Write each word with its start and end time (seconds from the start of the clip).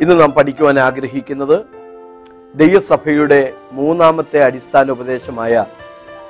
ഇന്ന് 0.00 0.20
നാം 0.20 0.32
പഠിക്കുവാൻ 0.32 0.78
ആഗ്രഹിക്കുന്നത് 0.78 1.58
ദൈവസഭയുടെ 2.54 3.52
മൂന്നാമത്തെ 3.72 4.40
അടിസ്ഥാന 4.42 4.90
ഉപദേശമായ 4.90 5.64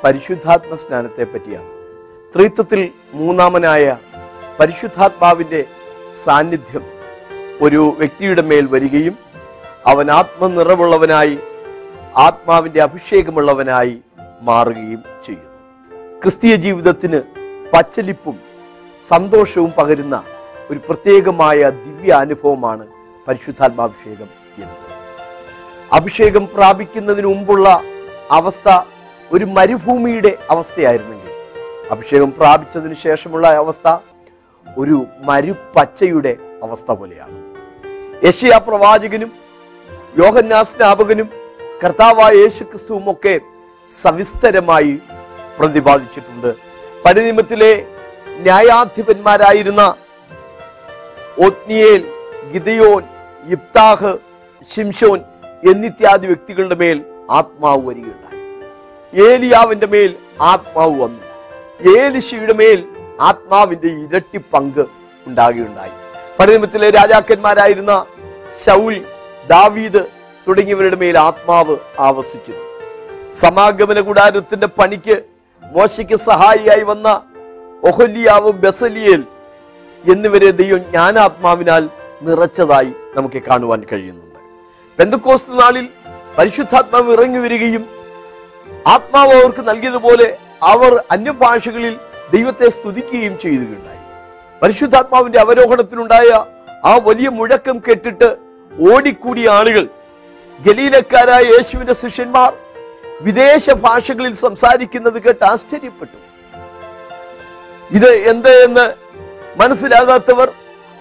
പരിശുദ്ധാത്മ 0.04 0.74
സ്നാനത്തെ 0.74 1.24
പറ്റിയാണ് 1.24 1.70
ത്രിത്വത്തിൽ 2.34 2.80
മൂന്നാമനായ 3.14 3.84
പരിശുദ്ധാത്മാവിന്റെ 4.60 5.60
സാന്നിധ്യം 6.24 6.84
ഒരു 7.60 7.80
വ്യക്തിയുടെ 7.98 8.42
മേൽ 8.42 8.66
വരികയും 8.66 9.14
അവൻ 9.86 10.10
ആത്മനിറവുള്ളവനായി 10.10 11.36
ആത്മാവിന്റെ 12.16 12.80
അഭിഷേകമുള്ളവനായി 12.80 13.96
മാറുകയും 14.42 15.00
ചെയ്യുന്നു. 15.24 15.50
ക്രിസ്തീയ 16.22 16.54
ജീവിതത്തിന് 16.56 17.20
പച്ചലിപ്പും 17.72 18.36
സന്തോഷവും 19.06 19.72
പകരുന്ന 19.78 20.16
ഒരു 20.70 20.78
പ്രത്യേകമായ 20.78 21.70
ദിവ്യ 21.84 22.12
അനുഭവമാണ് 22.12 22.84
പരിശുദ്ധാത്മാഭിഷേകം 23.28 24.28
എന്ന്. 24.62 24.76
അഭിഷേകം 25.92 26.46
പ്രാപിക്കുന്നതിന് 26.54 27.26
മുമ്പുള്ള 27.26 27.68
അവസ്ഥ 28.30 28.68
ഒരു 29.32 29.44
മരുഭൂമിയുടെ 29.44 30.38
അവസ്ഥയായിരുന്നെങ്കിൽ 30.50 31.30
അഭിഷേകം 31.90 32.32
പ്രാപിച്ചതിന് 32.38 32.94
ശേഷമുള്ള 32.94 33.46
അവസ്ഥ 33.62 33.88
ഒരു 34.66 35.06
മരുപ്പച്ചയുടെ 35.28 36.36
അവസ്ഥ 36.62 36.90
പോലെയാണ്. 36.90 37.36
യശയാ 38.26 38.58
പ്രവാചകനും 38.58 39.32
യോഹന്നാ 40.18 40.62
സ്നാപകനും 40.62 41.28
കർത്താവായ 41.84 42.32
യേശു 42.32 42.64
ക്രിസ്തുവും 42.64 43.10
ഒക്കെ 43.10 43.40
സവിസ്തരമായി 43.90 45.00
പ്രതിപാദിച്ചിട്ടുണ്ട്. 45.58 46.50
പരിനിമത്തിലെ 47.06 47.72
ന്യായാധിപന്മാരായിരുന്ന 48.44 49.94
ഒത്നിയേൽ 51.46 52.02
ഗിദയോൻ 52.52 53.02
ഇബ്താഹ് 53.48 54.18
ഷിംഷോൻ 54.74 55.20
എന്നിത്യാദി 55.70 56.26
വ്യക്തികളുടെ 56.26 56.74
മേൽ 56.74 57.04
ആത്മാവ് 57.30 57.88
വരികയുണ്ടായി. 57.88 58.40
ഏലിയാവിന്റെ 59.32 59.86
മേൽ 59.86 60.14
ആത്മാവ് 60.40 61.02
വന്നു. 61.02 61.20
ഏലിശിയുടെ 62.00 62.52
മേൽ 62.52 62.84
ആത്മാവിന്റെ 63.20 63.88
ഇരട്ടി 63.88 64.38
പങ്ക് 64.38 64.86
ഉണ്ടാകുകയുണ്ടായി. 65.26 65.90
പഴനിമത്തിലെ 66.38 66.90
രാജാക്കന്മാരായിരുന്ന 66.90 68.06
ഷൗൽ 68.66 69.04
ദാവീദ് 69.50 70.06
തുടങ്ങിയവരുടെ 70.48 70.96
മേൽ 70.96 71.18
ആത്മാവ് 71.18 71.76
ആവസിച്ചിരുന്നു. 71.98 72.64
സമാഗമന 73.32 74.00
കൂടാരത്തിന്റെ 74.00 74.66
പണിക്ക് 74.66 75.22
മോശയ്ക്ക് 75.62 76.14
സഹായിയായി 76.14 76.82
വന്ന 76.82 77.22
ഒഹല്യാവ് 77.82 78.52
ബസലിയേൽ 78.52 79.24
എന്നിവരെ 80.12 80.50
ദൈവം 80.50 80.78
ജ്ഞാനാത്മാവിനാൽ 80.78 81.88
നിറച്ചതായി 82.24 82.92
നമുക്ക് 83.16 83.42
കാണുവാൻ 83.42 83.80
കഴിയുന്നുണ്ട്. 83.92 84.40
പെന്തക്കോസ്ത് 84.98 85.60
നാളിൽ 85.60 85.88
പരിശുദ്ധാത്മാവ് 86.38 87.12
ഇറങ്ങി 87.12 87.38
വരികയും 87.38 87.84
ആത്മാവ് 88.86 89.32
അവർക്ക് 89.32 89.68
നൽകിയതുപോലെ 89.68 90.38
അവർ 90.62 91.04
അന്യഭാഷകളിൽ 91.10 91.94
ദൈവത്തെ 92.32 92.68
സ്തുതിക്കുകയും 92.68 93.38
ചെയ്യുകയുണ്ടായി. 93.38 94.02
പരിശുദ്ധാത്മാവിന്റെ 94.62 95.40
അവരോഹണത്തിനുണ്ടായ 95.40 96.30
ആ 96.84 96.92
വലിയ 96.96 97.28
മുഴക്കം 97.28 97.78
കേട്ടിട്ട് 97.78 98.36
ഓടിക്കൂടിയ 98.92 99.48
ആളുകൾ 99.50 99.84
ഗലീലക്കാരായ 100.66 101.44
യേശുവിന്റെ 101.44 101.94
ശിഷ്യന്മാർ 101.94 102.52
വിദേശ 103.20 103.70
ഭാഷകളിൽ 103.70 104.32
സംസാരിക്കുന്നത് 104.32 105.22
കേട്ട് 105.22 105.44
ആശ്ചര്യപ്പെട്ടു. 105.44 106.18
ഇത് 107.96 108.10
എന്ത് 108.32 108.52
എന്ന് 108.64 108.86
മനസ്സിലാകാത്തവർ 109.60 110.48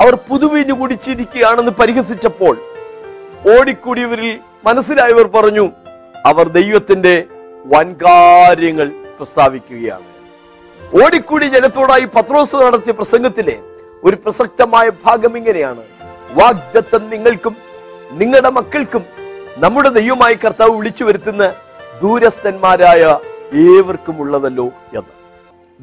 അവർ 0.01 0.15
പുതുവീഞ്ഞു 0.15 0.73
കുടിച്ചിരിക്കുകയാണെന്ന് 0.73 1.71
പരിഹസിച്ചപ്പോൾ 1.71 2.57
ഓടിക്കൂടിയവരിൽ 3.59 4.39
മനസ്സിലായവർ 4.65 5.27
പറഞ്ഞു 5.27 5.69
അവർ 6.25 6.47
ദൈവത്തിന്റെ 6.47 7.23
വൻകാര്യങ്ങൾ 7.65 8.87
പ്രസ്താവിക്കുകയാണ്. 8.87 10.03
ഓടിക്കൂടി 11.03 11.45
ജനത്തോടായി 11.45 12.05
പത്രോസ് 12.05 12.55
നടത്തിയ 12.55 12.93
പ്രസംഗത്തിലെ 12.93 13.59
ഒരു 14.03 14.15
പ്രസക്തമായ 14.15 14.89
ഭാഗം 15.05 15.37
ഇങ്ങനെയാണ്. 15.37 15.83
വാഗ്ദത്തം 16.31 17.09
നിങ്ങൾക്കും 17.09 17.57
നിങ്ങളുടെ 18.11 18.49
മക്കൾക്കും 18.49 19.05
നമ്മുടെ 19.57 19.89
ദൈവമായി 19.89 20.33
കർത്താവ് 20.33 20.77
വിളിച്ചു 20.77 21.03
വരുത്തുന്ന 21.03 21.53
ദൂരസ്ഥന്മാരായ 22.01 23.19
ഏവർക്കും 23.53 24.19
ഉള്ളതല്ലോ 24.19 24.65
എന്ന് 24.93 25.13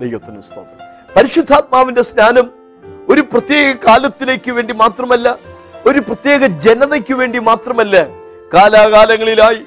ദൈവത്തിന് 0.00 0.40
സ്തോത്രം. 0.40 0.78
പരിശുദ്ധാത്മാവിന്റെ 1.16 2.02
സ്നാനം 2.02 2.59
ഒരു 3.08 3.20
പ്രത്യേക 3.20 3.76
കാലത്തിലേക്ക് 3.86 4.50
വേണ്ടി 4.50 4.74
മാത്രമല്ല 4.74 5.38
ഒരു 5.86 5.98
പ്രത്യേക 5.98 6.46
ജനതയ്ക്ക് 6.46 7.14
വേണ്ടി 7.14 7.38
മാത്രമല്ല 7.38 8.06
കാലാകാലങ്ങളിലായി 8.54 9.62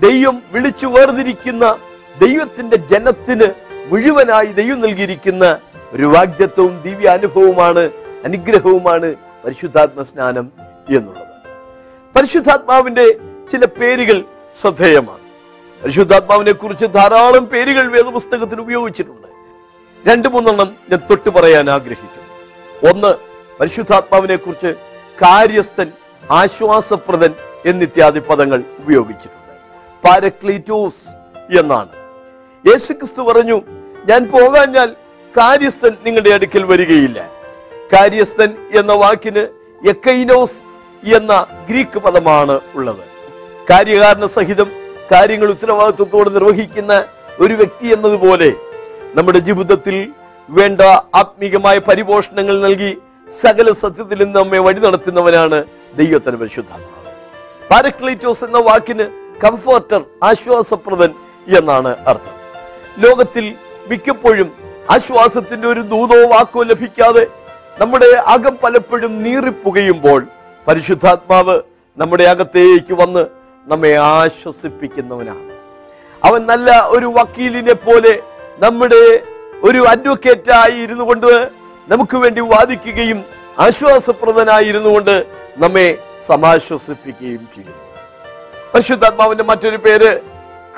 ദൈവം 0.00 0.42
വിളിച്ചു 0.52 0.86
വേർതിരിക്കുന്ന 0.86 1.76
ദൈവത്തിന്റെ 2.20 2.76
ജനത്തിന് 2.76 3.46
മുഴുവനായി 3.86 4.46
ദൈവം 4.46 4.80
നൽകിയിരിക്കുന്ന 4.80 5.58
ഒരു 5.92 6.02
വാഗ്ദത്വവും 6.02 6.82
ദിവ്യ 6.82 7.08
അനുഭവമാണ് 7.08 7.90
അനുഗ്രഹവുമാണ് 8.24 9.14
പരിശുദ്ധാത്മ 9.44 10.02
സ്നാനം 10.02 10.52
എന്നുള്ളത്. 10.88 11.28
പരിശുദ്ധാത്മാവിന്റെ 12.16 13.12
ചില 13.52 13.64
പേരുകൾ 13.64 14.24
ശ്രദ്ധേയമാണ്. 14.60 15.18
പരിശുദ്ധാത്മാവിനെ 15.82 16.52
കുറിച്ച് 16.52 16.86
ധാരാളം 16.86 17.44
പേരുകൾ 17.44 17.92
വേദപുസ്തകത്തിൽ 17.92 18.60
ഉപയോഗിച്ചിട്ടുണ്ട്. 18.60 19.28
രണ്ട് 20.10 20.28
മൂന്നെണ്ണം 20.28 20.76
ഞാൻ 20.90 21.00
തൊട്ടു 21.10 21.30
പറയാൻ 21.30 21.70
ആഗ്രഹിക്കുന്നു. 21.70 22.17
ഒന്ന് 22.86 23.14
പരിശുദ്ധാത്മാവിനെ 23.60 24.36
കുറിച്ച് 24.36 24.74
കാര്യസ്ഥൻ 25.22 25.92
ആശ്വാസപ്രദൻ 26.30 27.34
എന്നിത്യാദി 27.66 28.18
പദങ്ങൾ 28.18 28.64
ഉപയോഗിച്ചിട്ടുണ്ട്. 28.78 29.54
പാരക്ലീറ്റോസ് 30.04 31.08
എന്നാണ്. 31.58 31.88
യേശുക്രിസ്തു 32.66 33.22
പറഞ്ഞു 33.22 33.62
ഞാൻ 34.08 34.30
പോകാഞ്ഞാൽ 34.30 34.92
കാര്യസ്ഥൻ 35.36 35.92
നിങ്ങളുടെ 36.04 36.30
അടുക്കൽ 36.30 36.62
വരികയില്ല. 36.62 37.30
കാര്യസ്ഥൻ 37.92 38.56
എന്ന 38.74 38.92
വാക്കിന് 38.92 39.48
എക്കൈനോസ് 39.88 40.60
എന്ന 41.16 41.46
ഗ്രീക്ക് 41.70 41.98
പദമാണ് 41.98 42.60
ഉള്ളത്. 42.74 43.04
കാര്യകാരണ 43.70 44.26
സഹിതം 44.26 44.70
കാര്യങ്ങൾ 45.12 45.48
ഉത്തരവാദിത്വത്തോടെ 45.48 46.30
നിർവഹിക്കുന്ന 46.30 47.04
ഒരു 47.40 47.54
വ്യക്തി 47.54 47.86
എന്നതുപോലെ 47.86 48.52
നമ്മുടെ 49.14 49.38
ജീവിതത്തിൽ 49.38 50.12
വേണ്ട 50.56 50.80
ആത്മീകമായ 51.20 51.78
പരിപോഷണങ്ങൾ 51.78 52.56
നൽകി 52.60 52.90
സകല 53.42 53.70
സത്യത്തിൽ 53.82 54.18
നിന്ന് 54.22 54.38
നമ്മെ 54.40 54.58
വഴി 54.58 54.80
നടത്തുന്നവനാണ് 54.86 55.58
ദൈവത്തിന് 55.98 56.36
പരിശുദ്ധാത്മാവ്. 56.36 56.94
പാരക്ലീറ്റോസ് 57.70 58.44
എന്ന 58.44 58.58
വാക്കിന് 58.58 59.06
കംഫർട്ടർ 59.44 60.00
ആശ്വാസപ്രദൻ 60.22 61.10
എന്നാണ് 61.58 61.90
അർത്ഥം. 62.10 62.34
ലോകത്തിൽ 63.04 63.44
മിക്കപ്പോഴും 63.90 64.48
ആശ്വാസത്തിന്റെ 64.94 65.68
ഒരു 65.68 65.82
ദൂതോ 65.94 66.18
വാക്കോ 66.28 66.62
ലഭിക്കാതെ 66.62 67.24
നമ്മുടെ 67.80 68.10
അകം 68.34 68.54
പലപ്പോഴും 68.62 69.22
നീറിപ്പുകയുമ്പോൾ 69.22 70.20
പരിശുദ്ധാത്മാവ് 70.66 71.56
നമ്മുടെ 71.98 72.24
അകത്തേക്ക് 72.24 72.94
വന്ന് 72.94 73.22
നമ്മെ 73.66 73.92
ആശ്വസിപ്പിക്കുന്നവനാണ്. 73.96 75.44
അവൻ 76.24 76.40
നല്ല 76.46 76.70
ഒരു 76.96 77.06
വക്കീലിനെ 77.16 77.72
പോലെ 77.72 78.12
നമ്മുടെ 78.58 79.02
ഒരു 79.64 79.86
അഡ്വക്കേറ്റായി 79.88 80.82
ഇരുന്നു 80.82 81.04
കൊണ്ട് 81.04 81.50
നമുക്ക് 81.88 82.16
വേണ്ടി 82.16 82.40
വാദിക്കുകയും 82.40 83.24
ആശ്വാസപ്രദനായി 83.58 84.64
ഇരുന്നു 84.64 84.88
കൊണ്ട് 84.88 85.26
നമ്മെ 85.56 85.98
സമാശ്വസിപ്പിക്കുകയും 86.26 87.48
ചെയ്യുന്നു. 87.54 87.84
പരിശുദ്ധാത്മാവിന്റെ 88.74 89.44
മറ്റൊരു 89.44 89.76
പേര് 89.76 90.20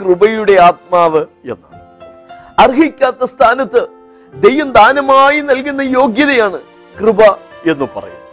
കൃപയുടെ 0.00 0.52
ആത്മാവ് 0.52 1.22
എന്നാണ്. 1.44 1.80
അർഹിക്കാത്ത 2.58 3.24
സ്ഥാനത്ത് 3.24 3.86
ദൈവം 4.34 4.72
ദാനമായി 4.72 5.40
നൽകുന്ന 5.40 5.82
യോഗ്യതയാണ് 5.82 6.58
കൃപ 7.00 7.22
എന്ന് 7.66 7.86
പറയുന്നത്. 7.96 8.26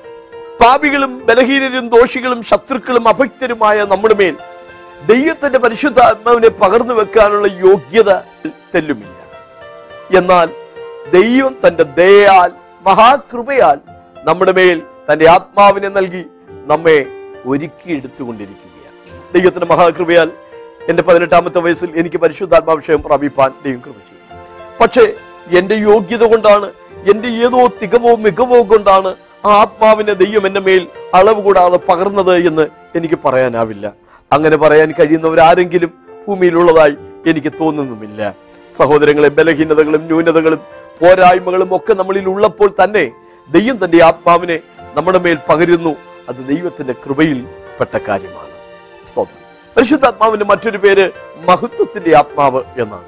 പാപികളും 0.62 1.26
ബലഹീനരും 1.26 1.90
ദോഷികളും 1.90 2.44
ശത്രുക്കളും 2.44 3.08
അഭക്തരുമായ 3.08 3.84
നമ്മുടെ 3.84 4.14
മേൽ 4.14 4.36
ദൈവത്തിന്റെ 5.06 5.60
പരിശുദ്ധാത്മാവിനെ 5.60 6.50
പകർന്നു 6.50 6.94
വെക്കാനുള്ള 6.94 7.48
യോഗ്യത 7.48 8.14
തെല്ലുമില്ല. 8.76 9.17
എന്നാൽ 10.16 10.48
ദൈവം 11.12 11.56
തന്റെ 11.66 11.84
ദയാൽ 11.84 12.52
മഹാകൃപയാൽ 12.86 13.78
നമ്മുടെ 14.26 14.52
മേൽ 14.52 14.82
തന്റെ 15.12 15.30
ആത്മാവിനെ 15.30 15.90
നൽകി 15.90 16.26
നമ്മെ 16.66 17.06
ഒരുക്കിയെടുത്തുകൊണ്ടിരിക്കുകയാണ് 17.46 18.98
ദൈവത്തിന്റെ 19.34 19.68
മഹാകൃപയാൽ 19.74 20.32
എന്റെ 20.90 21.04
പതിനെട്ടാമത്തെ 21.04 21.60
വയസ്സിൽ 21.60 21.90
എനിക്ക് 21.96 22.18
പരിശുദ്ധാത്മാഭിഷേകം 22.18 23.02
പ്രാപിപ്പാൻ 23.02 23.52
ദൈവം 23.64 23.82
കൃപിച്ചു 23.82 24.14
പക്ഷേ 24.82 25.04
എന്റെ 25.58 25.76
യോഗ്യത 25.76 26.24
കൊണ്ടാണ് 26.24 26.68
എന്റെ 27.12 27.28
ഏതോ 27.28 27.68
തികവോ 27.82 28.16
മികവോ 28.16 28.64
കൊണ്ടാണ് 28.64 29.16
ആ 29.46 29.50
ആത്മാവിനെ 29.50 30.14
ദൈവം 30.14 30.48
എന്റെ 30.48 30.60
മേൽ 30.60 30.88
അളവ് 31.14 31.42
കൂടാതെ 31.42 31.78
പകർന്നത് 31.78 32.36
എന്ന് 32.48 32.68
എനിക്ക് 32.96 33.16
പറയാനാവില്ല. 33.26 33.94
അങ്ങനെ 34.32 34.58
പറയാൻ 34.58 34.94
കഴിയുന്നവരാരെങ്കിലും 35.00 35.92
ഭൂമിയിലുള്ളതായി 36.28 36.98
എനിക്ക് 37.26 37.52
തോന്നുന്നുമില്ല. 37.62 38.36
സഹോദരങ്ങളെ 38.76 39.28
ബലഹീനതകളും 39.28 40.02
ന്യൂനതകളും 40.02 40.60
പോരായ്മകളും 41.02 41.76
ഒക്കെ 41.76 41.94
നമ്മളിൽ 41.94 42.30
ഉള്ളപ്പോൾ 42.30 42.70
തന്നെ 42.84 43.12
ദൈവം 43.50 43.86
തന്റെ 43.86 44.04
ആത്മാവിനെ 44.04 44.60
നമ്മുടെ 44.94 45.20
മേൽ 45.20 45.38
പകരുന്നു. 45.50 45.96
അത് 46.30 46.48
ദൈവത്തിന്റെ 46.48 46.94
കൃപയിൽ 46.94 47.48
പെട്ട 47.80 47.98
കാര്യമാണ്. 47.98 48.48
സ്തോത്രം. 49.08 49.48
പരിശുദ്ധാത്മാവിന്റെ 49.78 50.46
മറ്റൊരു 50.46 50.78
പേര് 50.78 51.12
മഹത്വത്തിന്റെ 51.48 52.18
ആത്മാവ് 52.18 52.62
എന്നാണ്. 52.78 53.08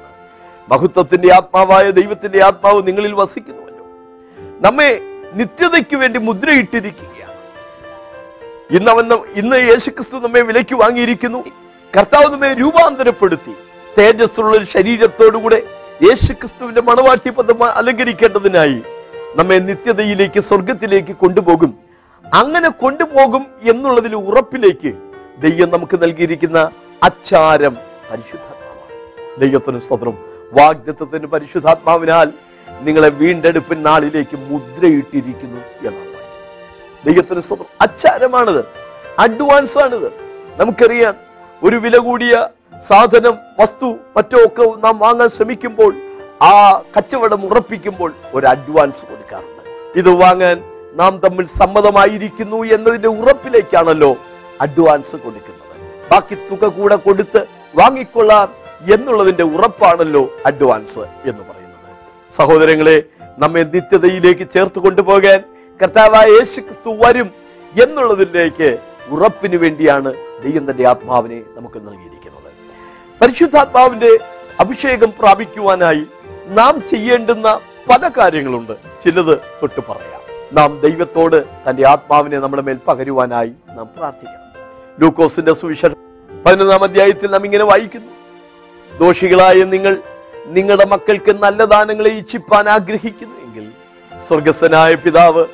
മഹത്വത്തിന്റെ 0.68 1.34
ആത്മാവായ 1.34 1.90
ദൈവത്തിന്റെ 1.90 2.44
ആത്മാവ് 2.44 2.86
നിങ്ങളിൽ 2.86 3.14
വസിക്കുന്നുവല്ലോ. 3.14 3.86
നമ്മെ 4.60 5.00
നിത്യതയ്ക്ക് 5.32 5.96
വേണ്ടി 5.96 6.18
മുദ്രയിട്ടിരിക്കുകയാണ്. 6.18 7.30
ഇന്ന് 8.70 8.90
അവൻ 8.90 9.12
ഇന്ന് 9.12 9.56
യേശുക്രിസ്തു 9.56 10.16
നമ്മെ 10.16 10.40
വിലയ്ക്ക് 10.40 10.74
വാങ്ങിയിരിക്കുന്നു. 10.74 11.44
കർത്താവ് 11.96 12.32
നമ്മെ 12.32 12.52
രൂപാന്തരപ്പെടുത്തി. 12.52 13.54
തേജസ്സുള്ള 13.98 14.56
ഒരു 14.56 14.64
ശരീരത്തോടുകൂടെ 14.64 15.62
യേശു 16.02 16.32
ക്രിസ്തുവിന്റെ 16.32 16.82
മണവാട്ടി 16.82 17.30
പദം 17.30 17.64
അലങ്കരിക്കേണ്ടതിനായി 17.64 18.82
നമ്മെ 19.36 19.58
നിത്യതയിലേക്ക് 19.58 20.40
സ്വർഗത്തിലേക്ക് 20.40 21.16
കൊണ്ടുപോകും. 21.16 21.74
അങ്ങനെ 22.34 22.68
കൊണ്ടുപോകും 22.68 23.46
എന്നുള്ളതിൽ 23.62 24.14
ഉറപ്പിലേക്ക് 24.16 24.92
ദൈവം 25.38 25.70
നമുക്ക് 25.70 26.02
നൽകിയിരിക്കുന്ന 26.02 26.70
അച്ചാരം 27.02 27.74
പരിശുദ്ധാത്മാവാണ്. 28.10 28.94
ദൈവത്തിന് 29.40 29.78
സ്വതന്ത്രം 29.78 30.16
വാഗ്ദത്വത്തിന് 30.52 31.26
പരിശുദ്ധാത്മാവിനാൽ 31.26 32.28
നിങ്ങളെ 32.80 33.08
വീണ്ടെടുപ്പിൻ 33.08 33.82
നാളിലേക്ക് 33.82 34.36
മുദ്രയിട്ടിരിക്കുന്നു 34.36 35.60
എന്നാണ്. 35.88 36.14
ദൈവത്തിന് 37.06 37.40
സ്വതന്ത്രം 37.40 37.76
അച്ചാരമാണിത്. 37.80 38.64
അഡ്വാൻസ് 39.18 39.78
ആണിത് 39.78 40.08
നമുക്കറിയാം 40.56 41.14
ഒരു 41.62 41.76
വില 41.76 41.96
കൂടിയ 41.96 42.48
സാധനം 42.88 43.34
വസ്തു 43.60 43.88
മറ്റോ 44.16 44.38
ഒക്കെ 44.46 44.64
നാം 44.84 44.98
വാങ്ങാൻ 44.98 45.28
ശ്രമിക്കുമ്പോൾ 45.28 45.92
ആ 46.42 46.52
കച്ചവടം 46.96 47.40
ഉറപ്പിക്കുമ്പോൾ 47.46 48.10
ഒരു 48.34 48.46
അഡ്വാൻസ് 48.46 49.02
കൊടുക്കാറുണ്ട്. 49.04 49.62
ഇത് 50.00 50.10
വാങ്ങാൻ 50.22 50.56
നാം 51.00 51.12
തമ്മിൽ 51.24 51.46
സമ്മതമായിരിക്കുന്നു 51.46 52.64
എന്നതിന്റെ 52.76 53.08
ഉറപ്പിലേക്കാണല്ലോ 53.08 54.16
അഡ്വാൻസ് 54.60 55.16
കൊടുക്കുന്നത്. 55.16 55.76
ബാക്കി 56.10 56.36
തുക 56.50 56.70
കൂടെ 56.78 56.96
കൊടുത്ത് 56.96 57.40
വാങ്ങിക്കൊള്ളാം 57.80 58.48
എന്നുള്ളതിന്റെ 58.94 59.42
ഉറപ്പാണല്ലോ 59.42 60.22
അഡ്വാൻസ് 60.46 61.02
എന്ന് 61.30 61.42
പറയുന്നത്. 61.48 61.90
സഹോദരങ്ങളെ 62.30 62.96
നമ്മെ 63.38 63.62
നിത്യതയിലേക്ക് 63.74 64.46
ചേർത്ത് 64.54 64.78
കൊണ്ടുപോകാൻ 64.78 65.40
കർത്താവായ 65.82 66.26
യേശു 66.38 66.60
ക്രിസ്തു 66.60 66.90
വരും 67.02 67.28
എന്നുള്ളതിലേക്ക് 67.84 68.70
ഉറപ്പിനു 69.10 69.56
വേണ്ടിയാണ് 69.56 70.10
ദൈവം 70.44 70.64
തന്റെ 70.70 70.84
ആത്മാവിനെ 70.88 71.38
നമുക്ക് 71.56 71.78
നൽകിയിരിക്കുന്നത്. 71.86 72.19
പരിശുദ്ധാത്മാവിന്റെ 73.22 74.18
അഭിഷേകം 74.60 75.12
പ്രാപിക്കുവാനായി 75.18 76.04
നാം 76.48 76.88
ചെയ്യേണ്ടുന്ന 76.88 77.60
പല 77.90 78.10
കാര്യങ്ങളുണ്ട്. 78.18 78.72
ചിലത് 79.04 79.38
തൊട്ട് 79.38 79.80
പറയാം. 79.88 80.20
നാം 80.52 80.80
ദൈവത്തോട് 80.80 81.44
തന്റെ 81.68 81.88
ആത്മാവിനെ 81.88 82.38
നമ്മുടെ 82.38 82.62
മേൽ 82.62 82.78
പകരുവാനായി 82.88 83.52
നാം 83.68 83.88
പ്രാർത്ഥിക്കണം. 83.96 84.50
ലൂക്കോസിന്റെ 85.00 85.52
സുവിശേഷം 85.52 85.96
പതിനൊന്നാം 86.46 86.84
അധ്യായത്തിൽ 86.84 87.30
നാം 87.30 87.44
ഇങ്ങനെ 87.44 87.64
വായിക്കുന്നു. 87.64 88.12
ദോഷികളായ 88.98 89.54
നിങ്ങൾ 89.54 89.96
നിങ്ങളുടെ 90.46 90.84
മക്കൾക്ക് 90.84 91.32
നല്ല 91.32 91.64
ദാനങ്ങളെ 91.64 92.10
ഇച്ഛിപ്പാൻ 92.10 92.68
ആഗ്രഹിക്കുന്നു 92.68 93.36
എങ്കിൽ 93.36 93.70
സ്വർഗസ്വനായ 94.28 94.94
പിതാവ് 94.94 95.44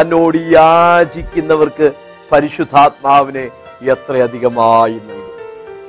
തന്നോട് 0.00 0.36
യാചിക്കുന്നവർക്ക് 0.36 1.92
പരിശുദ്ധാത്മാവിനെ 2.32 3.50
എത്രയധികമായി 3.82 4.92
നൽകും. 4.92 5.23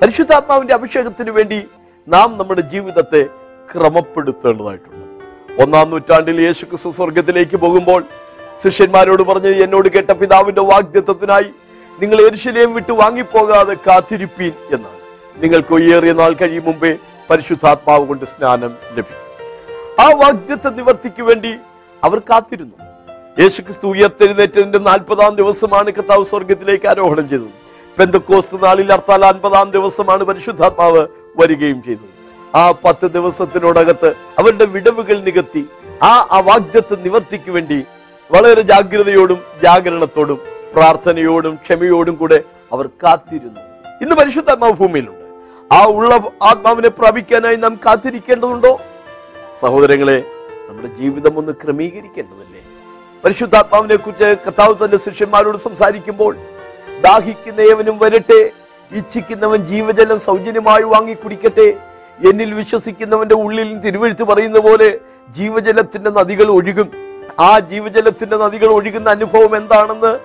പരിശുദ്ധാത്മാവിന്റെ 0.02 0.74
അഭിഷേകത്തിന് 0.74 1.30
വേണ്ടി 1.30 1.68
നാം 2.08 2.38
നമ്മുടെ 2.38 2.62
ജീവിതത്തെ 2.62 3.26
ക്രമപ്പെടുത്തേണ്ടതായിട്ടുണ്ട്. 3.74 5.06
ഒന്നാം 5.64 5.90
നൂറ്റാണ്ടിൽ 5.90 6.42
യേശു 6.42 6.66
ക്രിസ്തു 6.66 6.90
സ്വർഗത്തിലേക്ക് 6.90 7.58
പോകുമ്പോൾ 7.58 8.04
ശിഷ്യന്മാരോട് 8.64 9.24
പറഞ്ഞ് 9.24 9.64
എന്നോട് 9.64 9.90
കേട്ട 9.90 10.12
പിതാവിന്റെ 10.12 10.62
വാഗ്ദത്വത്തിനായി 10.62 11.50
നിങ്ങൾ 12.00 12.22
എരിശിലേം 12.22 12.74
വിട്ട് 12.74 12.92
വാങ്ങിപ്പോകാതെ 12.92 13.74
കാത്തിരിപ്പീൻ 13.74 14.52
എന്നാണ്. 14.72 15.00
നിങ്ങൾക്ക് 15.44 15.74
ഉയേറിയ 15.74 16.14
നാൾ 16.14 16.34
കഴിയും 16.34 16.66
മുമ്പേ 16.66 16.98
പരിശുദ്ധാത്മാവ് 17.30 18.08
കൊണ്ട് 18.08 18.26
സ്നാനം 18.26 18.78
ലഭിക്കും. 18.92 19.26
ആ 20.00 20.08
വാഗ്ദത്ത 20.24 20.74
നിവർത്തിക്ക് 20.74 21.24
വേണ്ടി 21.24 21.54
അവർ 22.04 22.20
കാത്തിരുന്നു. 22.20 22.78
യേശുക്രിസ്തു 23.40 23.88
ഉയർത്തെഴുന്നേറ്റതിന്റെ 23.88 24.80
നാൽപ്പതാം 24.80 25.36
ദിവസമാണ് 25.36 25.92
കർത്താവ് 25.92 26.26
സ്വർഗത്തിലേക്ക് 26.26 26.88
ആരോഹണം 26.88 27.30
ചെയ്തത്. 27.30 27.65
പെന്തക്കോസ്ത് 28.00 28.64
നാളിൽ 28.64 28.94
അർത്താൽ 28.94 29.26
അൻപതാം 29.26 29.72
ദിവസമാണ് 29.72 30.24
പരിശുദ്ധാത്മാവ് 30.24 31.08
വരികയും 31.38 31.84
ചെയ്തത്. 31.84 32.10
ആ 32.56 32.72
പത്ത് 32.72 33.12
ദിവസത്തിനോടകത്ത് 33.12 34.10
അവരുടെ 34.40 34.66
വിടവുകൾ 34.66 35.20
നികത്തി 35.20 35.66
ആ 36.04 36.28
അവാഗ്ദത്തെ 36.32 36.96
നിവർത്തിക്ക് 36.96 37.52
വേണ്ടി 37.52 37.86
വളരെ 38.32 38.62
ജാഗ്രതയോടും 38.62 39.40
ജാഗരണത്തോടും 39.64 40.40
പ്രാർത്ഥനയോടും 40.76 41.56
ക്ഷമയോടും 41.56 42.16
കൂടെ 42.16 42.44
അവർ 42.72 42.88
കാത്തിരുന്നു. 42.88 43.60
ഇന്ന് 44.02 44.16
പരിശുദ്ധാത്മാവ് 44.16 44.74
ഭൂമിയിലുണ്ട്. 44.74 45.26
ആ 45.74 45.86
ഉള്ള 45.86 46.16
ആത്മാവിനെ 46.42 46.90
പ്രാപിക്കാനായി 46.90 47.56
നാം 47.56 47.80
കാത്തിരിക്കേണ്ടതുണ്ടോ? 47.86 48.80
സഹോദരങ്ങളെ 49.62 50.24
നമ്മുടെ 50.70 50.88
ജീവിതം 50.88 51.38
ഒന്ന് 51.38 51.52
ക്രമീകരിക്കേണ്ടതല്ലേ? 51.52 52.62
പരിശുദ്ധാത്മാവിനെ 53.26 53.96
കുറിച്ച് 53.96 54.24
കർത്താവ് 54.24 54.86
തന്റെ 54.86 54.98
ശിഷ്യന്മാരോട് 54.98 55.58
സംസാരിക്കുമ്പോൾ 55.58 56.38
ദാഹിക്കുന്ന 57.06 57.62
ഏവനും 57.62 58.00
വരട്ടെ. 58.00 58.42
ഇച്ഛിക്കുന്നവൻ 58.92 59.60
ജീവജലം 59.66 60.20
സൗജന്യമായി 60.20 60.84
വാങ്ങി 60.84 61.14
കുടിക്കട്ടെ. 61.14 61.68
എന്നിൽ 62.30 62.54
വിശ്വസിക്കുന്നവന്റെ 62.54 63.36
ഉള്ളിൽ 63.36 63.80
തിരുവഴുത്ത് 63.80 64.24
പറയുന്ന 64.24 64.60
പോലെ 64.60 64.90
ജീവജലത്തിന്റെ 65.30 66.10
നദികൾ 66.10 66.48
ഒഴുകും. 66.52 66.90
ആ 67.40 67.60
ജീവജലത്തിന്റെ 67.60 68.38
നദികൾ 68.38 68.68
ഒഴുകുന്ന 68.68 69.10
അനുഭവം 69.10 69.58
എന്താണെന്ന് 69.58 70.20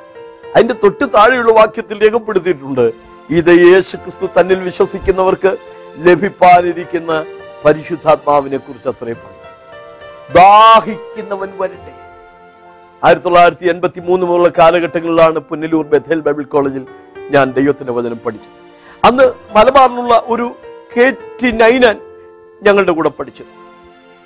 അതിന്റെ 0.57 0.75
തൊട്ട് 0.75 1.05
താഴെയുള്ള 1.15 1.53
വാക്യത്തിൽ 1.53 2.03
രേഖപ്പെടുത്തിയിട്ടുണ്ട്. 2.03 2.87
ഇത് 3.31 3.51
യേശു 3.51 3.97
ക്രിസ്തു 3.97 4.27
തന്നിൽ 4.27 4.61
വിശ്വസിക്കുന്നവർക്ക് 4.61 5.57
ലഭിപ്പാനിരിക്കുന്ന 6.07 7.25
പരിശുദ്ധാത്മാവിനെ 7.65 8.57
കുറിച്ച് 8.57 8.89
അത്രയും 8.89 9.17
പറഞ്ഞു 9.17 9.39
ദാഹിക്കുന്നവൻ 10.35 11.51
വരട്ടെ. 11.59 12.00
ആയിരത്തി 13.05 13.25
തൊള്ളായിരത്തി 13.25 13.67
എൺപത്തി 13.73 14.01
മൂന്ന് 14.01 14.25
മുതലുള്ള 14.27 14.49
കാലഘട്ടങ്ങളിലാണ് 14.59 15.39
പുന്നലൂർ 15.39 15.85
ബഥേൽ 15.93 16.21
ബൈബിൾ 16.21 16.45
കോളേജിൽ 16.55 16.83
ഞാൻ 17.31 17.53
ദൈവത്തിന്റെ 17.53 17.93
വചനം 17.93 18.19
പഠിച്ചത്. 18.25 18.55
അന്ന് 19.07 19.27
മലബാറിലുള്ള 19.57 20.15
ഒരു 20.27 20.47
കെ 20.95 21.07
ടി 21.43 21.51
നൈനാൻ 21.51 21.97
ഞങ്ങളുടെ 22.63 22.93
കൂടെ 22.93 23.09
പഠിച്ചു. 23.09 23.45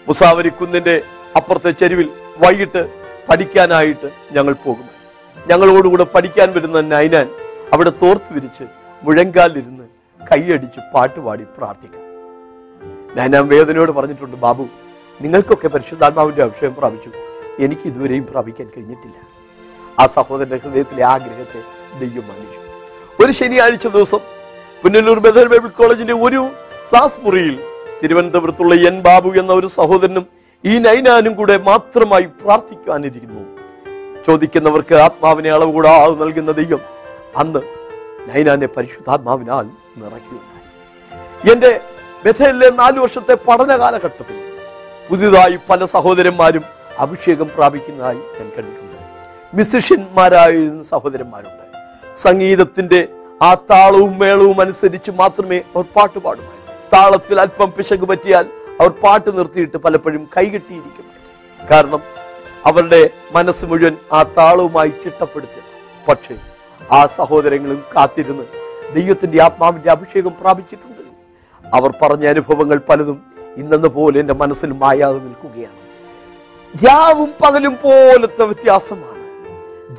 മുസാവരി 0.09 0.49
കുന്നിന്റെ 0.49 0.95
അപ്പുറത്തെ 1.39 1.71
ചെരുവിൽ 1.71 2.09
വൈകിട്ട് 2.45 2.83
പഠിക്കാനായിട്ട് 3.29 4.09
ഞങ്ങൾ 4.33 4.55
പോകുന്നു 4.65 4.93
ഞങ്ങളോടുകൂടെ 5.51 6.05
പഠിക്കാൻ 6.15 6.49
വരുന്ന 6.53 6.81
നൈനാൻ 6.81 7.29
അവിടെ 7.73 7.93
തോർത്ത് 8.03 8.33
വിരിച്ച് 8.35 8.65
മുഴങ്കാലിരുന്ന് 9.05 9.87
കൈയടിച്ച് 10.21 10.81
പാട്ടുപാടി 10.95 11.45
പ്രാർത്ഥിക്കും. 11.59 12.03
നൈനാൻ 13.17 13.49
വേദനയോട് 13.49 13.93
പറഞ്ഞിട്ടുണ്ട് 13.93 14.37
ബാബു 14.37 14.67
നിങ്ങൾക്കൊക്കെ 15.23 15.69
പരിശുദ്ധാത്മാവിന്റെ 15.69 16.43
അഭിഷേകം 16.43 16.75
പ്രാപിച്ചു. 16.75 17.11
എനിക്ക് 17.61 17.83
ഇതുവരെയും 17.85 18.27
പ്രാപിക്കാൻ 18.27 18.71
കഴിഞ്ഞിട്ടില്ല. 18.77 19.17
ആ 20.01 20.07
സഹോദരന്റെ 20.07 20.57
ഹൃദയത്തിലെ 20.57 21.05
ആഗ്രഹത്തെ 21.05 21.61
ദൈവം 22.01 22.29
മാനിച്ചു. 22.29 22.61
ഒരു 23.25 23.33
ശനിയാഴ്ച 23.33 23.87
ദിവസം 23.87 24.19
പുനലൂർ 24.83 25.19
ബദർ 25.19 25.49
ബൈബിൾ 25.49 25.69
കോളേജിന്റെ 25.69 26.15
ഒരു 26.15 26.51
ക്ലാസ് 26.91 27.21
മുറിയിൽ 27.21 27.61
തിരുവനന്തപുരത്തുള്ള 28.03 28.75
എൻ 28.75 29.03
ബാബു 29.03 29.31
എന്ന 29.31 29.53
ഒരു 29.53 29.67
സഹോദരനും 29.67 30.27
ഈ 30.65 30.79
നൈനാനും 30.79 31.35
കൂടെ 31.35 31.59
മാത്രമായി 31.59 32.23
പ്രാർത്ഥിക്കാനിരിക്കുന്നു. 32.23 33.59
ചോദിക്കുന്നവർക്ക് 34.27 34.95
ആത്മാവിനെ 34.95 35.51
അളവ് 35.51 35.73
കൂടാതെ 35.73 36.15
നൽകുന്ന 36.15 36.53
ദൈവം 36.53 36.81
അന്ന് 37.37 37.61
നൈനാനെ 38.29 38.67
പരിശുദ്ധാത്മാവിനാൽ 38.67 39.65
നിറയ്ക്കുകയുണ്ടായി. 40.01 41.53
എന്റെ 41.53 41.81
ബഥലിലെ 42.27 42.71
നാലു 42.71 43.01
വർഷത്തെ 43.01 43.35
പഠന 43.35 43.77
കാലഘട്ടത്തിൽ 43.77 44.53
പുതിയതായി 45.09 45.59
പല 45.71 45.85
സഹോദരന്മാരും 45.85 46.74
അഭിഷേകം 46.99 47.51
പ്രാപിക്കുന്നതായി 47.57 48.17
ഞാൻ 48.17 48.53
കണ്ടിട്ടുണ്ട്. 48.57 48.97
മ്യൂസിഷ്യന്മാരായിരുന്ന 49.55 50.83
സഹോദരന്മാരുണ്ട്. 50.83 51.65
സംഗീതത്തിന്റെ 52.17 53.09
ആ 53.43 53.55
താളവും 53.55 54.19
മേളവും 54.19 54.61
അനുസരിച്ച് 54.61 55.11
മാത്രമേ 55.11 55.59
അവർ 55.59 55.85
പാട്ട് 55.97 56.19
പാടുമായിരുന്നു. 56.19 56.75
താളത്തിൽ 56.93 57.41
അല്പം 57.41 57.73
പിശക് 57.73 58.05
പറ്റിയാൽ 58.09 58.45
അവർ 58.81 58.89
പാട്ട് 58.89 59.39
നിർത്തിയിട്ട് 59.39 59.77
പലപ്പോഴും 59.77 60.29
കൈകെട്ടിയിരിക്കും 60.37 61.05
കാരണം 61.71 62.01
അവരുടെ 62.67 63.11
മനസ്സ് 63.35 63.67
മുഴുവൻ 63.67 63.97
ആ 64.13 64.23
താളവുമായി 64.23 64.89
ചിട്ടപ്പെടുത്തി 64.89 65.61
പക്ഷേ 66.09 66.37
ആ 66.93 67.07
സഹോദരങ്ങളും 67.07 67.85
കാത്തിരുന്ന് 67.97 68.45
ദൈവത്തിന്റെ 68.95 69.43
ആത്മാവിന്റെ 69.43 69.91
അഭിഷേകം 69.91 70.35
പ്രാപിച്ചിട്ടുണ്ട്. 70.41 71.03
അവർ 71.75 71.95
പറഞ്ഞ 72.03 72.27
അനുഭവങ്ങൾ 72.27 72.81
പലതും 72.89 73.23
ഇന്നെന്ന 73.57 73.87
പോലെ 73.87 74.21
എന്റെ 74.21 74.35
മനസ്സിൽ 74.35 74.73
മായാതെ 74.73 75.19
നിൽക്കുകയാണ്. 75.19 75.84
രാവും 76.83 77.35
പകലും 77.43 77.75
പോലത്തെ 77.83 78.45
വ്യത്യാസമാണ് 78.45 79.25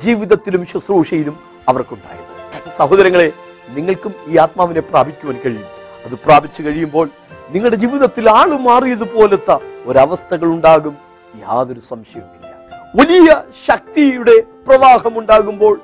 ജീവിതത്തിലും 0.02 0.66
ശുശ്രൂഷയിലും 0.66 1.36
അവർക്കുണ്ടായത്. 1.68 2.32
സഹോദരങ്ങളെ 2.70 3.32
നിങ്ങൾക്കും 3.76 4.14
ഈ 4.28 4.36
ആത്മാവിനെ 4.36 4.80
പ്രാപിക്കുവാൻ 4.80 5.36
കഴിയും. 5.44 5.70
അത് 6.06 6.14
പ്രാപിച്ചു 6.24 6.62
കഴിയുമ്പോൾ 6.62 7.10
നിങ്ങളുടെ 7.50 7.76
ജീവിതത്തിൽ 7.76 8.30
ആൾ 8.30 8.50
മാറിയതുപോലത്തെ 8.68 9.56
ഒരവസ്ഥകൾ 9.86 10.46
ഉണ്ടാകും. 10.46 10.96
യാതൊരു 11.40 11.80
സംശയവുമില്ല. 11.80 12.52
വലിയ 12.98 13.42
ശക്തിയുടെ 13.68 14.36
പ്രവാഹം 14.66 15.18
ഉണ്ടാകുമ്പോൾ 15.18 15.80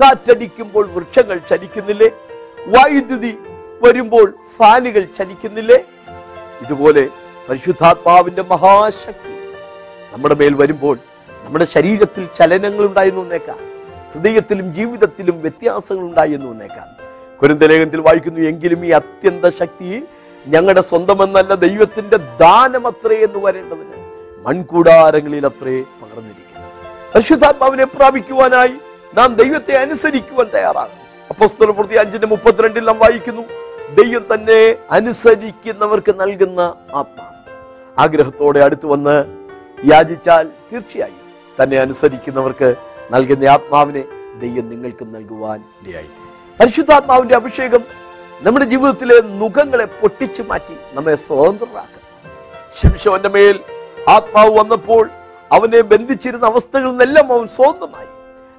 കാറ്റടിക്കുമ്പോൾ 0.00 0.90
വൃക്ഷങ്ങൾ 0.94 1.40
ചലിക്കുന്നില്ലേ? 1.50 2.10
വൈദ്യുതി 2.74 3.32
വരുമ്പോൾ 3.82 4.34
ഫാനുകൾ 4.58 5.06
ചലിക്കുന്നില്ലേ? 5.18 5.78
ഇതുപോലെ 6.64 7.08
പരിശുദ്ധാത്മാവിന്റെ 7.48 8.42
മഹാശക്തി 8.42 9.35
നമ്മുടെ 10.16 10.34
മേൽ 10.34 10.54
വരുമ്പോൾ 10.54 10.98
നമ്മുടെ 11.44 11.64
ശരീരത്തിൽ 11.64 12.28
ചലനങ്ങൾ 12.38 12.84
ഉണ്ടായെന്ന് 12.84 13.20
വന്നേക്കാം. 13.20 13.58
ഹൃദയത്തിലും 14.12 14.74
ജീവിതത്തിലും 14.74 15.40
വ്യത്യാസങ്ങൾ 15.40 16.04
ഉണ്ടായെന്ന് 16.04 16.46
വന്നേക്കാം. 16.46 16.86
കുരുന്തലേഖനത്തിൽ 17.42 18.00
വായിക്കുന്നു 18.00 18.40
എങ്കിലും 18.40 18.86
ഈ 18.86 18.90
അത്യന്ത 18.90 19.46
ശക്തി 19.48 20.02
ഞങ്ങളുടെ 20.46 20.80
സ്വന്തമെന്നല്ല 20.80 21.54
ദൈവത്തിന്റെ 21.54 22.16
ദാനമത്രേ 22.16 23.16
എന്ന് 23.16 23.38
വരേണ്ടതിന് 23.44 23.98
മൺകൂടാരങ്ങളിൽ 24.46 25.46
അത്രേ 25.46 25.76
പകർന്നിരിക്കുന്നു. 26.02 26.66
പരിശുദ്ധാത്മാവിനെ 27.14 27.84
പ്രാപിക്കുവാനായി 27.84 28.74
നാം 29.18 29.34
ദൈവത്തെ 29.34 29.74
അനുസരിക്കുവാൻ 29.74 30.46
തയ്യാറാണ്. 30.54 30.94
അപ്പോസ്തല 31.30 31.64
പ്രവൃത്തി 31.64 31.94
അഞ്ചിന്റെ 31.94 32.26
മുപ്പത്തിരണ്ടിൽ 32.26 32.84
നാം 32.84 32.98
വായിക്കുന്നു 32.98 33.42
ദൈവം 34.02 34.24
തന്നെ 34.34 34.76
അനുസരിക്കുന്നവർക്ക് 34.90 36.20
നൽകുന്ന 36.20 36.60
ആത്മാവ്. 36.94 37.34
ആഗ്രഹത്തോടെ 37.98 38.60
അടുത്തു 38.60 38.88
വന്ന് 38.88 39.45
യാചിച്ചാൽ 39.84 40.46
തീർച്ചയായും 40.72 41.22
തന്നെ 41.62 41.76
അനുസരിക്കുന്നവർക്ക് 41.76 42.74
നൽകുന്ന 43.10 43.44
ആത്മാവിനെ 43.44 44.04
ദൈവം 44.40 44.68
നിങ്ങൾക്ക് 44.68 45.04
നൽകുവാൻ 45.14 45.64
ഇടയായി 45.82 46.08
പരിശുദ്ധാത്മാവിന്റെ 46.60 47.34
അഭിഷേകം 47.34 47.82
നമ്മുടെ 48.42 48.64
ജീവിതത്തിലെ 48.64 49.20
മുഖങ്ങളെ 49.20 49.84
പൊട്ടിച്ചു 49.84 50.42
മാറ്റി 50.42 50.76
നമ്മെ 50.94 51.14
സ്വതന്ത്രരാക്കും. 51.14 52.02
ശിംശോന്റെ 52.78 53.28
മേൽ 53.28 53.60
ആത്മാവ് 54.08 54.58
വന്നപ്പോൾ 54.58 55.10
അവനെ 55.52 55.80
ബന്ധിച്ചിരുന്ന 55.80 56.46
അവസ്ഥകളിൽ 56.46 56.90
നിന്നെല്ലാം 56.90 57.32
അവൻ 57.32 57.46
സ്വതന്ത്രമായി. 57.46 58.08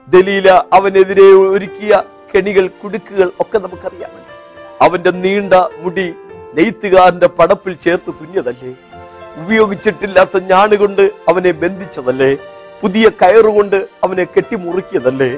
ദലീല 0.07 0.49
അവനെതിരെ 0.49 1.27
ഒരുക്കിയ 1.53 2.03
കെണികൾ 2.35 2.67
കുടുക്കുകൾ 2.67 3.31
ഒക്കെ 3.39 3.57
നമുക്കറിയാമല്ലോ. 3.57 4.33
അവന്റെ 4.81 5.11
നീണ്ട 5.11 5.53
മുടി 5.53 6.15
നെയ്ത്തുകാരന്റെ 6.57 7.27
പടപ്പിൽ 7.27 7.73
ചേർത്ത് 7.73 8.07
തുന്നിയതല്ലേ? 8.07 8.73
ഉപയോഗിച്ചിട്ടില്ലാത്ത 9.41 10.37
ഞാണുകൊണ്ട് 10.51 11.03
അവനെ 11.29 11.51
ബന്ധിച്ചതല്ലേ? 11.51 12.31
പുതിയ 12.81 13.05
കയറുകൊണ്ട് 13.21 13.77
അവനെ 14.05 14.23
കെട്ടിമുറുക്കിയതല്ലേ? 14.23 15.31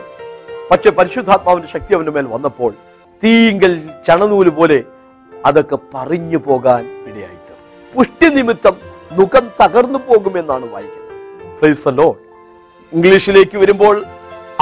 പക്ഷെ 0.72 0.90
പരിശുദ്ധാത്മാവിന്റെ 0.90 1.70
ശക്തി 1.76 1.94
അവന്റെ 1.98 2.14
മേൽ 2.16 2.28
വന്നപ്പോൾ 2.36 2.72
തീങ്കൽ 3.24 3.74
ചണനൂൽ 4.08 4.50
പോലെ 4.60 4.80
അതൊക്കെ 5.32 5.78
പറഞ്ഞു 5.94 6.40
പോകാൻ 6.48 6.84
ഇടയായി 7.10 7.38
പുഷ്ടി 7.94 8.28
നിമിത്തം 8.38 8.76
മുഖം 9.20 9.46
തകർന്നു 9.62 10.00
പോകുമെന്നാണ് 10.08 10.66
വായിക്കുന്നത്. 10.74 11.14
ഇംഗ്ലീഷിലേക്ക് 12.94 13.58
വരുമ്പോൾ 13.58 13.96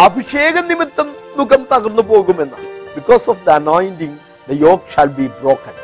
അഭിഷേക 0.05 0.55
നിമിത്തം 0.71 1.07
മുഖം 1.37 1.61
തകർന്നു 1.73 2.01
പോകുമെന്നാണ്. 2.01 2.67
Because 2.95 3.29
of 3.29 3.41
the 3.47 3.49
anointing 3.49 4.17
the 4.49 4.57
yoke 4.65 4.93
shall 4.93 5.09
be 5.19 5.25
broken 5.41 5.75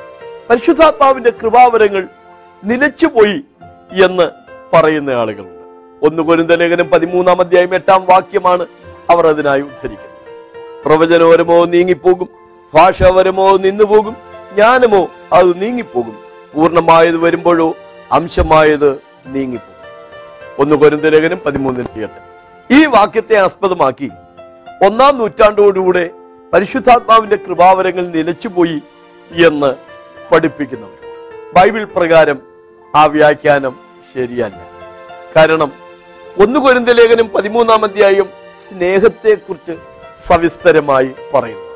പരിശുദ്ധാത്മാവിന്റെ 0.49 1.31
കൃപാവരങ്ങൾ 1.41 2.03
നിലച്ചുപോയി 2.63 3.43
എന്ന് 4.03 4.29
പറയുന്ന 4.73 5.09
ആളുകളുണ്ട്. 5.09 5.63
ഒന്ന് 6.05 6.23
കൊരിന്ത 6.23 6.51
ലേഖനം 6.51 6.89
പതിമൂന്നാം 6.89 7.41
അധ്യായം 7.41 7.75
എട്ടാം 7.75 8.05
വാക്യമാണ് 8.09 8.67
അവർ 9.09 9.27
അതിനായി 9.27 9.61
ഉദ്ധരിക്കുന്നത്. 9.61 10.13
പ്രവചനപരമോ 10.85 11.65
നീങ്ങിപ്പോകും 11.65 12.29
ഭാഷാപരമോ 12.73 13.57
നിന്നുപോകും 13.57 14.17
ജ്ഞാനമോ 14.53 15.07
അത് 15.33 15.61
നീങ്ങിപ്പോകും. 15.61 16.15
പൂർണമായത് 16.55 17.17
വരുമ്പോഴോ 17.17 17.75
അംശമായത് 18.11 18.99
നീങ്ങിപ്പോകും. 19.27 19.73
ഒന്ന് 20.59 20.75
കൊരിന്ത 20.75 21.05
ലേഖനം 21.05 21.39
പതിമൂന്നിന്റെ 21.45 22.03
എട്ട് 22.03 22.33
ഈ 22.73 22.85
വാക്യത്തെ 22.85 23.35
ആസ്പദമാക്കി 23.37 24.09
ഒന്നാം 24.85 25.17
നൂറ്റാണ്ടോടുകൂടെ 25.17 26.09
പരിശുദ്ധാത്മാവിന്റെ 26.53 27.35
കൃപാവരങ്ങൾ 27.35 28.07
നിലച്ചുപോയി 28.07 28.81
എന്ന് 29.45 29.73
പഠിപ്പിക്കുന്നവർ 30.33 30.99
ബൈബിൾ 31.53 31.83
പ്രകാരം 31.83 32.52
ആ 32.93 33.05
വ്യാഖ്യാനം 33.13 33.73
ശരിയല്ല. 34.11 34.59
കാരണം 35.35 35.69
ഒന്ന് 36.43 36.59
കൊരിന്ത 36.59 36.89
ലേഖനം 36.99 37.27
പതിമൂന്നാം 37.35 37.83
അധ്യായം 37.87 38.27
സ്നേഹത്തെക്കുറിച്ച് 38.63 39.73
സവിസ്തരമായി 40.27 41.09
പറയുന്നു. 41.33 41.69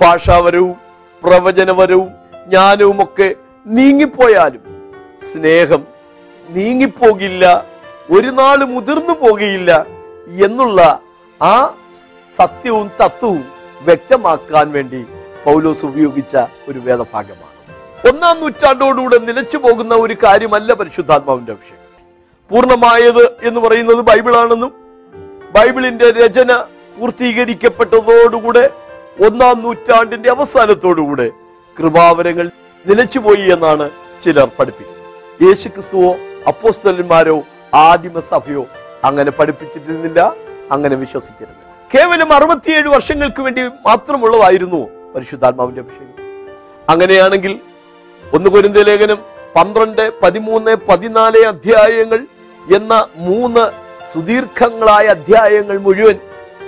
ഭാഷാപരവും 0.00 0.76
പ്രവചനപരവും 1.22 2.08
ജ്ഞാനവുമൊക്കെ 2.46 3.28
നീങ്ങിപ്പോയാലും 3.66 4.62
സ്നേഹം 5.28 5.82
നീങ്ങിപ്പോകില്ല 6.48 7.44
ഒരു 8.16 8.30
നാൾ 8.40 8.58
മുതിർന്നു 8.74 9.14
പോകുകയില്ല 9.22 9.70
എന്നുള്ള 10.46 10.80
ആ 11.40 11.54
സത്യവും 12.38 12.90
തത്വവും 13.00 13.44
വ്യക്തമാക്കാൻ 13.86 14.66
വേണ്ടി 14.72 15.02
പൗലോസ് 15.44 15.84
ഉപയോഗിച്ച 15.90 16.36
ഒരു 16.68 16.78
വേദഭാഗമാണ്. 16.86 17.49
ഒന്നാം 18.08 18.40
നൂറ്റാണ്ടോടുകൂടെ 18.40 19.18
നിലച്ചു 19.18 19.58
പോകുന്ന 19.58 19.94
ഒരു 19.94 20.16
കാര്യമല്ല 20.24 20.72
പരിശുദ്ധാത്മാവിന്റെ 20.72 21.52
അഭിഷേകം. 21.52 21.80
പൂർണമായത് 22.50 23.26
എന്ന് 23.42 23.60
പറയുന്നത് 23.60 23.96
ബൈബിളാണെന്നും 23.96 24.72
ബൈബിളിന്റെ 25.52 26.10
രചന 26.10 26.64
പൂർത്തീകരിക്കപ്പെട്ടതോടുകൂടെ 26.98 28.70
ഒന്നാം 29.26 29.62
നൂറ്റാണ്ടിന്റെ 29.62 30.30
അവസാനത്തോടുകൂടെ 30.30 31.30
കൃപാവരങ്ങൾ 31.78 32.50
നിലച്ചുപോയി 32.86 33.50
എന്നാണ് 33.50 33.90
ചിലർ 34.24 34.50
പഠിപ്പിക്കുന്നത്. 34.58 35.48
യേശു 35.48 35.68
ക്രിസ്തുവോ 35.68 36.14
അപ്പോസ്തലന്മാരോ 36.46 37.42
ആദിമസഭയോ 37.74 38.66
അങ്ങനെ 39.04 39.30
പഠിപ്പിച്ചിരുന്നില്ല 39.30 40.34
അങ്ങനെ 40.72 40.96
വിശ്വസിച്ചിരുന്നില്ല. 40.96 41.88
കേവലം 41.94 42.32
അറുപത്തിയേഴ് 42.32 42.88
വർഷങ്ങൾക്ക് 42.88 43.42
വേണ്ടി 43.42 43.62
മാത്രമുള്ളതായിരുന്നു 43.62 44.88
പരിശുദ്ധാത്മാവിന്റെ 45.14 45.80
അഭിഷേകം. 45.80 46.10
അങ്ങനെയാണെങ്കിൽ 46.88 47.60
ഒന്ന് 48.34 48.50
കൊരിന്ത 48.50 48.76
ലേഖനം 48.76 49.18
പന്ത്രണ്ട് 49.56 50.10
പതിമൂന്ന് 50.22 50.76
പതിനാല് 50.88 51.44
അധ്യായങ്ങൾ 51.44 52.20
എന്ന 52.76 53.06
മൂന്ന് 53.16 53.64
സുദീർഘങ്ങളായ 54.12 55.06
അധ്യായങ്ങൾ 55.06 55.78
മുഴുവൻ 55.78 56.16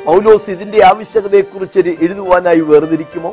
പൗലോസ് 0.04 0.50
ഇതിന്റെ 0.50 0.84
ആവശ്യകതയെക്കുറിച്ച് 0.84 1.80
എഴുതുവാനായി 2.04 2.60
വേർതിരിക്കുമോ? 2.60 3.30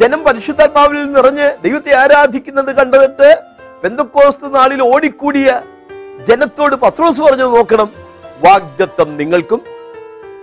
ജനം 0.00 0.24
പരിശുദ്ധാത്മാവിൽ 0.24 1.12
നിറഞ്ഞ് 1.12 1.56
ദൈവത്തെ 1.62 1.94
ആരാധിക്കുന്നത് 1.94 2.76
കണ്ടിട്ട് 2.76 3.28
പെന്തക്കോസ്ത് 3.82 4.54
നാളിൽ 4.54 4.82
ഓടിക്കൂടിയ 4.82 5.48
ജനത്തോട് 6.28 6.76
പത്രോസ് 6.76 7.20
പറഞ്ഞു 7.20 7.44
നോക്കണം. 7.56 7.88
വാഗ്ദത്തം 8.44 9.16
നിങ്ങൾക്കും 9.16 9.60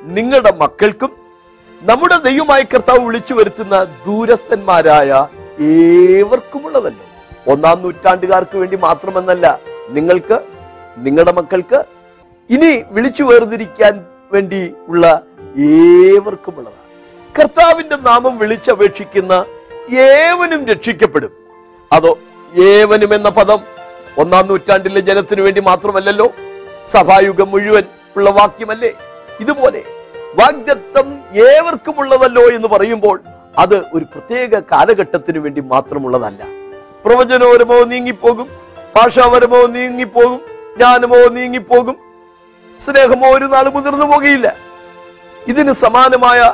നിങ്ങളുടെ 0.03 0.51
മക്കൾക്കും 0.59 1.11
നമ്മുടെ 1.81 2.17
ദൈവമായി 2.17 2.63
കർത്താവ് 2.63 3.05
വിളിച്ചു 3.05 3.33
വരുത്തുന്ന 3.33 3.75
ദൂരസ്ഥന്മാരായ 4.05 5.11
ഏവർക്കുമുള്ളതല്ലോ? 5.61 7.05
ഒന്നാം 7.47 7.81
നൂറ്റാണ്ടുകാർക്ക് 7.81 8.57
വേണ്ടി 8.57 8.77
മാത്രമെന്നല്ല 8.77 9.59
നിങ്ങൾക്ക് 9.89 10.39
നിങ്ങളുടെ 10.97 11.31
മക്കൾക്ക് 11.31 11.85
ഇനി 12.49 12.83
വിളിച്ചു 12.91 13.23
വേർതിരിക്കാൻ 13.23 14.05
വേണ്ടി 14.31 14.73
ഉള്ള 14.87 15.23
ഏവർക്കുമുള്ളതാണ്. 15.59 16.77
കർത്താവിന്റെ 17.39 17.95
നാമം 17.95 18.37
വിളിച്ചപേക്ഷിക്കുന്ന 18.37 19.45
ഏവനും 19.95 20.65
രക്ഷിക്കപ്പെടും. 20.67 21.31
അതോ 21.93 22.17
ഏവനും 22.63 23.13
എന്ന 23.13 23.29
പദം 23.29 23.59
ഒന്നാം 24.17 24.47
നൂറ്റാണ്ടിലെ 24.47 24.99
ജനത്തിന് 24.99 25.41
വേണ്ടി 25.41 25.61
മാത്രമല്ലല്ലോ? 25.61 26.31
സഭായുഗം 26.87 27.51
മുഴുവൻ 27.51 27.83
ഉള്ള 28.17 28.29
വാക്യമല്ലേ? 28.29 28.93
ഇതുപോലെ 29.39 29.83
വാഗ്ദത്തം 30.35 31.07
ഏവർക്കുമുള്ളതല്ലോ 31.35 32.43
എന്ന് 32.55 32.67
പറയുമ്പോൾ 32.67 33.19
അത് 33.57 33.75
ഒരു 33.93 34.05
പ്രത്യേക 34.05 34.59
കാലഘട്ടത്തിന് 34.59 35.39
വേണ്ടി 35.39 35.61
മാത്രമുള്ളതല്ല. 35.61 36.43
പ്രവചനപരമോ 37.05 37.83
നീങ്ങിപ്പോകും 37.83 38.47
ഭാഷാപരമോ 38.95 39.61
നീങ്ങിപ്പോകും 39.61 40.41
ജ്ഞാനമോ 40.77 41.17
നീങ്ങിപ്പോകും. 41.17 41.95
സ്നേഹമോ 42.79 43.27
ഒരു 43.37 43.45
നാൾ 43.45 43.69
മുതിർന്നു 43.69 44.05
പോകുകയില്ല. 44.05 44.55
ഇതിന് 45.47 45.71
സമാനമായ 45.71 46.53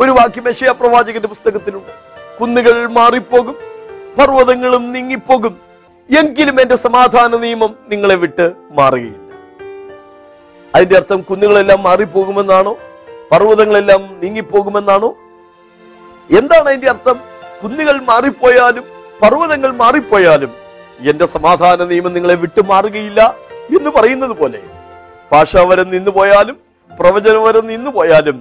ഒരു 0.00 0.10
വാക്യം 0.10 0.48
യശയാ 0.48 0.72
പ്രവാചകന്റെ 0.72 1.28
പുസ്തകത്തിലുണ്ട്. 1.28 2.10
കുന്നുകൾ 2.40 2.86
മാറിപ്പോകും 2.86 3.56
പർവതങ്ങളും 4.18 4.92
നീങ്ങിപ്പോകും. 4.92 5.60
എങ്കിലും 6.18 6.60
എന്റെ 6.60 6.76
സമാധാന 6.76 7.36
നിയമം 7.36 7.74
നിങ്ങളെ 7.88 8.14
വിട്ട് 8.14 8.52
മാറുകയില്ല. 8.70 9.30
അതിന്റെ 10.74 10.96
അർത്ഥം 10.96 11.22
കുന്നുകളെല്ലാം 11.22 11.82
മാറിപ്പോകുമെന്നാണോ? 11.82 12.76
പർവതങ്ങളെല്ലാം 13.32 14.20
നീങ്ങിപ്പോകുമെന്നാണോ? 14.22 15.16
എന്താണ് 16.38 16.68
അതിന്റെ 16.68 16.88
അർത്ഥം? 16.90 17.16
കുന്നുകൾ 17.62 17.96
മാറിപ്പോയാലും 18.10 18.84
പർവതങ്ങൾ 19.22 19.70
മാറിപ്പോയാലും 19.82 20.52
എന്റെ 21.10 21.26
സമാധാന 21.26 21.84
നിയമം 21.90 22.12
നിങ്ങളെ 22.16 22.34
വിട്ടു 22.34 22.62
മാറുകയില്ല 22.72 23.20
എന്ന് 23.76 23.90
പറയുന്നത് 23.96 24.34
പോലെ. 24.40 24.60
ഭാഷാവരം 25.32 25.88
നിന്നു 25.90 26.10
പോയാലും 26.10 26.56
പ്രവചനവരം 26.90 27.66
നിന്നു 27.72 27.90
പോയാലും 27.90 28.36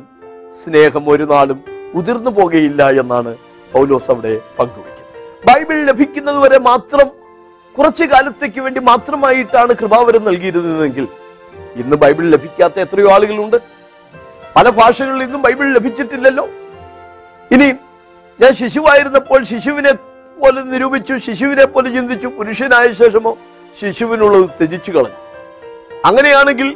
സ്നേഹം 0.60 1.03
ഒരു 1.13 1.24
നാളും 1.24 1.60
ഉതിർന്നു 2.00 2.31
പോകുകയില്ല 2.38 2.89
എന്നാണ് 3.01 3.31
പൗലോസ് 3.74 4.12
അവിടെ 4.12 4.34
പങ്കുവയ്ക്കുന്നത്. 4.60 5.48
ബൈബിൾ 5.48 5.77
ലഭിക്കുന്നത് 5.89 6.39
വരെ 6.43 6.60
മാത്രം 6.69 7.08
കുറച്ചു 7.77 8.03
കാലത്തേക്ക് 8.03 8.62
വേണ്ടി 8.62 8.79
മാത്രമായിട്ടാണ് 8.91 9.74
കൃപാവരം 9.81 10.24
നൽകിയിരുന്നതെങ്കിൽ 10.29 11.08
ഇന്ന് 11.81 11.96
ബൈബിൾ 11.96 12.25
ലഭിക്കാത്ത 12.36 12.79
എത്രയോ 12.86 13.10
ആളുകളുണ്ട്. 13.15 13.58
പല 14.55 14.69
ഭാഷകളിൽ 14.69 15.22
ഇന്നും 15.27 15.41
ബൈബിൾ 15.41 15.67
ലഭിച്ചിട്ടില്ലല്ലോ. 15.77 16.46
ഇനി 17.51 17.68
ഞാൻ 18.39 18.53
ശിശുവായിരുന്നപ്പോൾ 18.53 19.44
ശിശുവിനെ 19.44 19.94
പോലെ 20.41 20.62
നിരൂപിച്ചു 20.62 21.18
ശിശുവിനെ 21.18 21.65
പോലെ 21.65 21.89
ചിന്തിച്ചു 21.91 22.27
പുരുഷനായ 22.27 22.91
ശേഷമോ 22.91 23.38
ശിശുവിനുള്ളത് 23.82 24.50
ത്യജിച്ചു 24.50 24.91
കളഞ്ഞു. 24.91 25.18
അങ്ങനെയാണെങ്കിൽ 26.06 26.70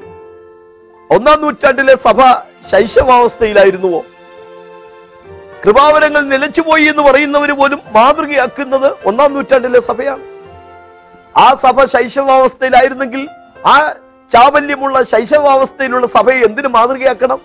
ഒന്നാം 1.10 1.42
നൂറ്റാണ്ടിലെ 1.42 1.96
സഭ 1.96 2.22
ശൈശവാവസ്ഥയിലായിരുന്നുവോ? 2.72 4.01
കൃപാവരങ്ങൾ 5.65 6.22
നിലച്ചുപോയി 6.22 6.84
എന്ന് 6.84 7.03
പറയുന്നവർ 7.03 7.51
പോലും 7.51 7.82
മാതൃകയാക്കുന്നത് 7.92 8.96
ഒന്നാം 9.06 9.34
നൂറ്റാണ്ടിലെ 9.34 9.80
സഭയാണ്. 9.80 10.24
ആ 11.38 11.53
സഭ 11.53 11.86
ശൈശവാവസ്ഥയിലായിരുന്നെങ്കിൽ 11.86 13.27
ആ 13.65 13.94
ചാബല്യമുള്ള 14.34 15.03
ശൈശവാവസ്ഥയിലുള്ള 15.03 16.08
സഭയെ 16.08 16.42
എന്തിനു 16.42 16.68
മാതൃകയാക്കണം? 16.68 17.39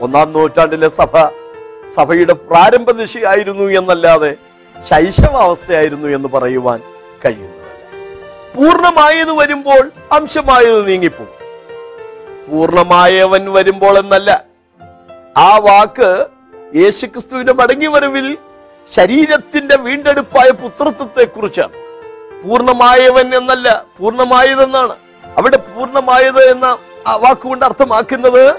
ഒന്നാം 0.00 0.32
നൂറ്റാണ്ടിലെ 0.32 0.88
സഭ 0.88 1.16
സഭയുടെ 1.94 2.32
പ്രാരംഭ 2.32 2.90
ദിശയായിരുന്നു 2.90 3.64
എന്നല്ലാതെ 3.64 4.34
ശൈശവാവസ്ഥയായിരുന്നു 4.90 6.08
എന്ന് 6.08 6.28
പറയുവാൻ 6.28 6.80
കഴിയുന്നതല്ല. 7.24 7.62
പൂർണമായത് 8.56 9.32
വരുമ്പോൾ 9.32 9.90
അംശമായത് 10.12 10.88
നീങ്ങിപ്പോകും. 10.88 11.32
പൂർണമായവൻ 12.50 13.52
വരുമ്പോൾ 13.52 13.98
എന്നല്ല. 13.98 14.44
ആ 15.36 15.58
വാക്ക് 15.58 16.26
യേശുക്രിസ്തുവിന്റെ 16.76 17.52
മടങ്ങി 17.52 17.86
വരവിൽ 17.86 18.38
ശരീരത്തിന്റെ 18.96 19.76
വീണ്ടെടുപ്പായ 19.76 20.50
പുത്രത്വത്തെ 20.50 21.24
കുറിച്ചാണ് 21.24 21.72
പൂർണമായവൻ 22.42 23.36
എന്നല്ല 23.36 23.84
പൂർണമായതെന്നാണ് 23.98 24.96
അവിടെ 25.36 25.56
പൂർണമായത് 25.56 26.50
എന്ന 26.50 26.78
വാക്കുകൊണ്ട് 27.16 27.64
അർത്ഥമാക്കുന്നത് 27.64 28.54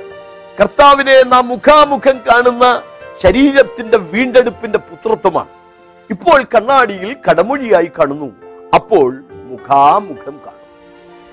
കർത്താവിനെ 0.62 1.24
നാം 1.24 1.48
മുഖാമുഖം 1.48 2.18
കാണുന്ന 2.18 2.82
ശരീരത്തിന്റെ 3.24 3.98
വീണ്ടെടുപ്പിന്റെ 3.98 4.78
പുത്രത്വമാണ്. 4.78 5.50
ഇപ്പോൾ 6.10 6.44
കണ്ണാടിയിൽ 6.44 7.16
കടമൊഴിയായി 7.30 7.92
കാണുന്നു. 8.00 8.30
അപ്പോൾ 8.76 9.24
മുഖാമുഖം 9.32 10.36
കാണും. 10.46 10.64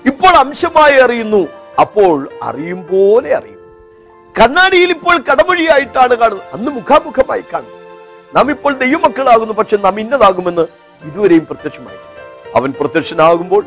ഇപ്പോൾ 0.05 0.27
അംശമായി 0.27 0.99
അറിയുന്നു. 0.99 1.47
അപ്പോൾ 1.79 2.29
അറിയും 2.43 2.87
പോലെ 2.91 3.35
അറിയും. 3.35 3.61
കണ്ണാടിയിൽ 4.41 4.89
ഇപ്പോൾ 4.91 5.17
കടമൊഴിയായിട്ടാണ് 5.17 6.13
കാണുന്നത്. 6.13 6.47
അന്ന് 6.53 6.71
മുഖാമുഖമായി 6.71 7.43
കാണും 7.53 7.73
നാം 8.35 8.51
ഇപ്പോൾ 8.51 8.73
ദൈവമക്കളാകുന്നു 8.73 9.53
പക്ഷെ 9.53 9.77
നാം 9.77 9.99
ഇന്നതാകുമെന്ന് 9.99 10.65
ഇതുവരെയും 11.03 11.45
പ്രത്യക്ഷമായിട്ടില്ല. 11.45 12.51
അവൻ 12.55 12.73
പ്രത്യക്ഷനാകുമ്പോൾ 12.79 13.65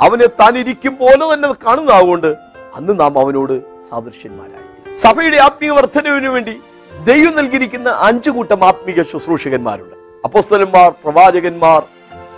അവനെ 0.00 0.26
താൻ 0.26 0.58
ഇരിക്കും 0.58 0.96
പോലെ 0.96 1.34
തന്നെ 1.34 1.52
കാണുന്നതാകൊണ്ട് 1.52 2.26
അന്ന് 2.74 3.00
നാം 3.00 3.18
അവനോട് 3.18 3.60
സാദൃശ്യന്മാരായി. 3.88 4.94
സഭയുടെ 4.94 5.36
ആത്മീയ 5.36 5.70
വർധനവിന് 5.70 6.28
വേണ്ടി 6.28 6.60
ദൈവം 7.08 7.36
നൽകിയിരിക്കുന്ന 7.36 7.88
അഞ്ചു 7.98 8.30
കൂട്ടം 8.30 8.64
ആത്മീയ 8.64 9.02
ശുശ്രൂഷകന്മാരുണ്ട്. 9.02 9.94
അപ്പോസ്തലന്മാർ 10.24 10.90
പ്രവാചകന്മാർ 10.90 11.82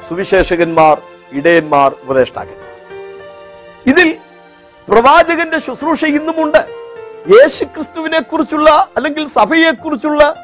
സുവിശേഷകന്മാർ 0.09 0.96
ഇടയന്മാർ 1.33 1.94
ഉപദേഷ്ടാക്കന്മാർ. 2.04 2.68
ഇതിൽ 3.87 4.16
പ്രവാചകന്റെ 4.88 5.59
ശുശ്രൂഷ 5.59 6.04
ഇന്നുമുണ്ട്. 6.04 6.62
യേശു 7.35 7.64
ക്രിസ്തുവിനെ 7.64 8.20
കുറിച്ചുള്ള 8.20 8.70
അല്ലെങ്കിൽ 8.96 9.26
സഭയെക്കുറിച്ചുള്ള 9.26 10.35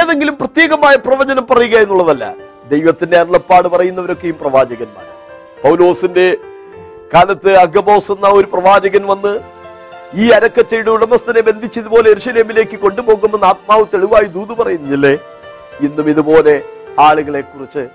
ഏതെങ്കിലും 0.00 0.36
പ്രത്യേകമായ 0.36 0.94
പ്രവചനം 0.96 1.46
പറയുക 1.46 1.76
എന്നുള്ളതല്ല. 1.76 2.34
ദൈവത്തിന്റെ 2.70 3.16
അരുളപ്പാട് 3.16 3.68
പറയുന്നവരൊക്കെയും 3.68 4.38
പ്രവാചകന്മാർ 4.40 5.06
പൗലോസിന്റെ 5.64 6.36
കാലത്ത് 7.14 7.56
അഗബോസ് 7.56 8.12
എന്ന 8.12 8.26
ഒരു 8.26 8.46
പ്രവാചകൻ 8.52 9.06
വന്ന് 9.06 9.53
ഈ 10.14 10.30
അരക്കച്ചയുടെ 10.30 10.90
ഉടമസ്ഥനെ 10.90 11.40
ബന്ധിച്ചതുപോലെ 11.40 12.10
എർഷലേമിലേക്ക് 12.10 12.76
കൊണ്ടുപോകുമെന്ന് 12.76 13.46
ആത്മാവ് 13.46 13.84
തെളിവായി 13.94 14.24
ദൂത് 14.24 14.48
പറയുന്നില്ലേ? 14.48 15.12
ഇന്നും 15.80 16.10
ഇതുപോലെ 16.10 16.62
ആളുകളെ 16.98 17.40
കുറിച്ച് 17.40 17.88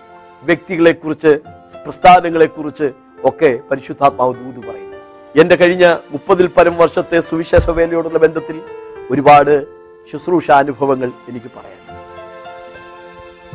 വ്യക്തികളെ 0.43 0.91
കുറിച്ച് 0.91 1.39
പ്രസ്ഥാനങ്ങളെ 1.86 2.45
കുറിച്ച് 2.45 2.91
ഒക്കെ 3.23 3.60
പരിശുദ്ധാത്മാവ് 3.71 4.34
ദൂത് 4.34 4.67
പറയുന്നു. 4.67 4.97
എന്റെ 5.41 5.55
കഴിഞ്ഞ 5.55 5.97
മുപ്പതിൽ 6.12 6.47
പരം 6.47 6.77
വർഷത്തെ 6.77 7.19
സുവിശേഷ 7.19 7.69
വേലയോടുള്ള 7.69 8.19
ബന്ധത്തിൽ 8.19 8.62
ഒരുപാട് 9.12 9.65
ശുശ്രൂഷ 10.12 10.51
അനുഭവങ്ങൾ 10.51 11.12
എനിക്ക് 11.29 11.45
പറയാം. 11.45 11.79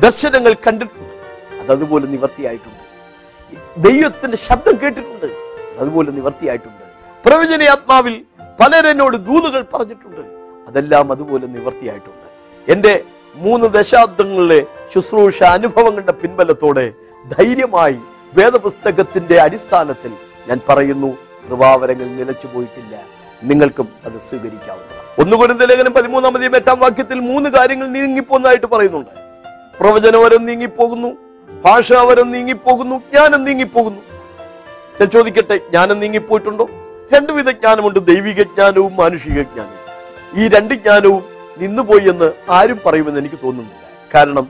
ദർശനങ്ങൾ 0.01 0.53
കണ്ടിട്ടുണ്ട്. 0.53 1.55
അത് 1.55 1.71
അതുപോലെ 1.71 2.05
നിവർത്തിയായിട്ടുണ്ട്. 2.07 2.83
ദൈവത്തിന്റെ 3.87 4.37
ശബ്ദം 4.37 4.79
കേട്ടിട്ടുണ്ട്. 4.83 5.25
അതുപോലെ 5.79 6.11
നിവർത്തിയായിട്ടുണ്ട്. 6.11 6.84
പ്രവചനയാത്മാവിൽ 7.25 8.25
പലരെന്നോട് 8.59 9.17
ദൂതുകൾ 9.17 9.65
പറഞ്ഞിട്ടുണ്ട്. 9.73 10.21
അതെല്ലാം 10.67 11.11
അതുപോലെ 11.11 11.47
നിവർത്തിയായിട്ടുണ്ട്. 11.47 12.27
എന്റെ 12.71 13.03
മൂന്ന് 13.35 13.67
ദശാബ്ദങ്ങളിലെ 13.67 14.65
ശുശ്രൂഷ 14.93 15.43
അനുഭവങ്ങളുടെ 15.43 16.11
പിൻബലത്തോടെ 16.11 16.93
ധൈര്യമായി 17.37 17.97
വേദപുസ്തകത്തിന്റെ 18.33 19.41
അടിസ്ഥാനത്തിൽ 19.41 20.11
ഞാൻ 20.47 20.59
പറയുന്നു 20.69 21.07
കൃപാവരങ്ങൾ 21.49 22.05
നിലച്ചു 22.05 22.47
പോയിട്ടില്ല. 22.47 23.01
നിങ്ങൾക്കും 23.43 23.89
അത് 24.05 24.19
സ്വീകരിക്കാവുന്നതാണ്. 24.19 25.21
ഒന്നുകൊണ്ട് 25.21 25.69
ലേഖനം 25.69 25.93
പതിമൂന്നാമതിയും 25.93 26.55
എട്ടാം 26.55 26.79
വാക്യത്തിൽ 26.79 27.19
മൂന്ന് 27.19 27.49
കാര്യങ്ങൾ 27.49 27.87
നീങ്ങിപ്പോന്നതായിട്ട് 27.87 28.65
പറയുന്നുണ്ട്. 28.65 29.09
പ്രവചനവരം 29.79 30.45
നീങ്ങിപ്പോകുന്നു 30.45 31.17
ഭാഷാവരം 31.65 32.31
നീങ്ങിപ്പോകുന്നു 32.31 32.95
ജ്ഞാനം 32.95 33.43
നീങ്ങിപ്പോകുന്നു. 33.43 34.01
ഞാൻ 34.99 35.09
ചോദിക്കട്ടെ 35.09 35.57
ജ്ഞാനം 35.57 35.99
നീങ്ങിപ്പോയിട്ടുണ്ടോ? 35.99 36.69
രണ്ടുവിധ 37.13 37.49
ജ്ഞാനമുണ്ട്. 37.49 38.05
ദൈവിക 38.05 38.43
ജ്ഞാനവും 38.43 38.95
മാനുഷിക 38.95 39.41
ജ്ഞാനവും. 39.41 39.85
ഈ 40.35 40.47
രണ്ട് 40.47 40.73
ജ്ഞാനവും 40.73 41.23
നിന്നുപോയി 41.57 42.09
എന്ന് 42.09 42.31
ആരും 42.49 42.81
പറയുമെന്ന് 42.85 43.19
എനിക്ക് 43.19 43.35
തോന്നുന്നില്ല. 43.35 44.15
കാരണം 44.15 44.47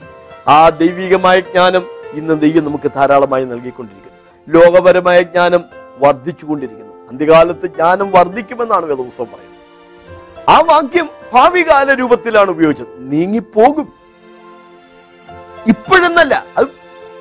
ആ 0.47 0.69
ദൈവികമായ 0.69 1.39
ജ്ഞാനം 1.39 1.87
ഇന്ന് 2.13 2.41
ദൈവം 2.41 2.65
നമുക്ക് 2.65 2.91
ധാരാളമായി 2.95 3.45
നൽകിക്കൊണ്ടിരിക്കുന്നു. 3.45 4.15
ലോകപരമായ 4.49 5.21
ജ്ഞാനം 5.21 5.63
വർദ്ധിച്ചുകൊണ്ടിരിക്കുന്നു. 5.97 7.07
അന്ത്യകാലത്ത് 7.07 7.67
ജ്ഞാനം 7.67 8.11
വർദ്ധിക്കുമെന്നാണ് 8.11 8.85
വേദപുസ്തകം 8.85 9.25
പറയുന്നത്. 9.25 9.55
ആ 10.49 10.59
വാക്യം 10.59 11.09
ഭാവികാല 11.33 11.93
രൂപത്തിലാണ് 11.93 12.49
ഉപയോഗിച്ചത്. 12.49 12.87
നീങ്ങിപ്പോകും. 12.97 13.93
ഇപ്പോഴെന്നല്ല 15.67 16.45
അത് 16.57 16.67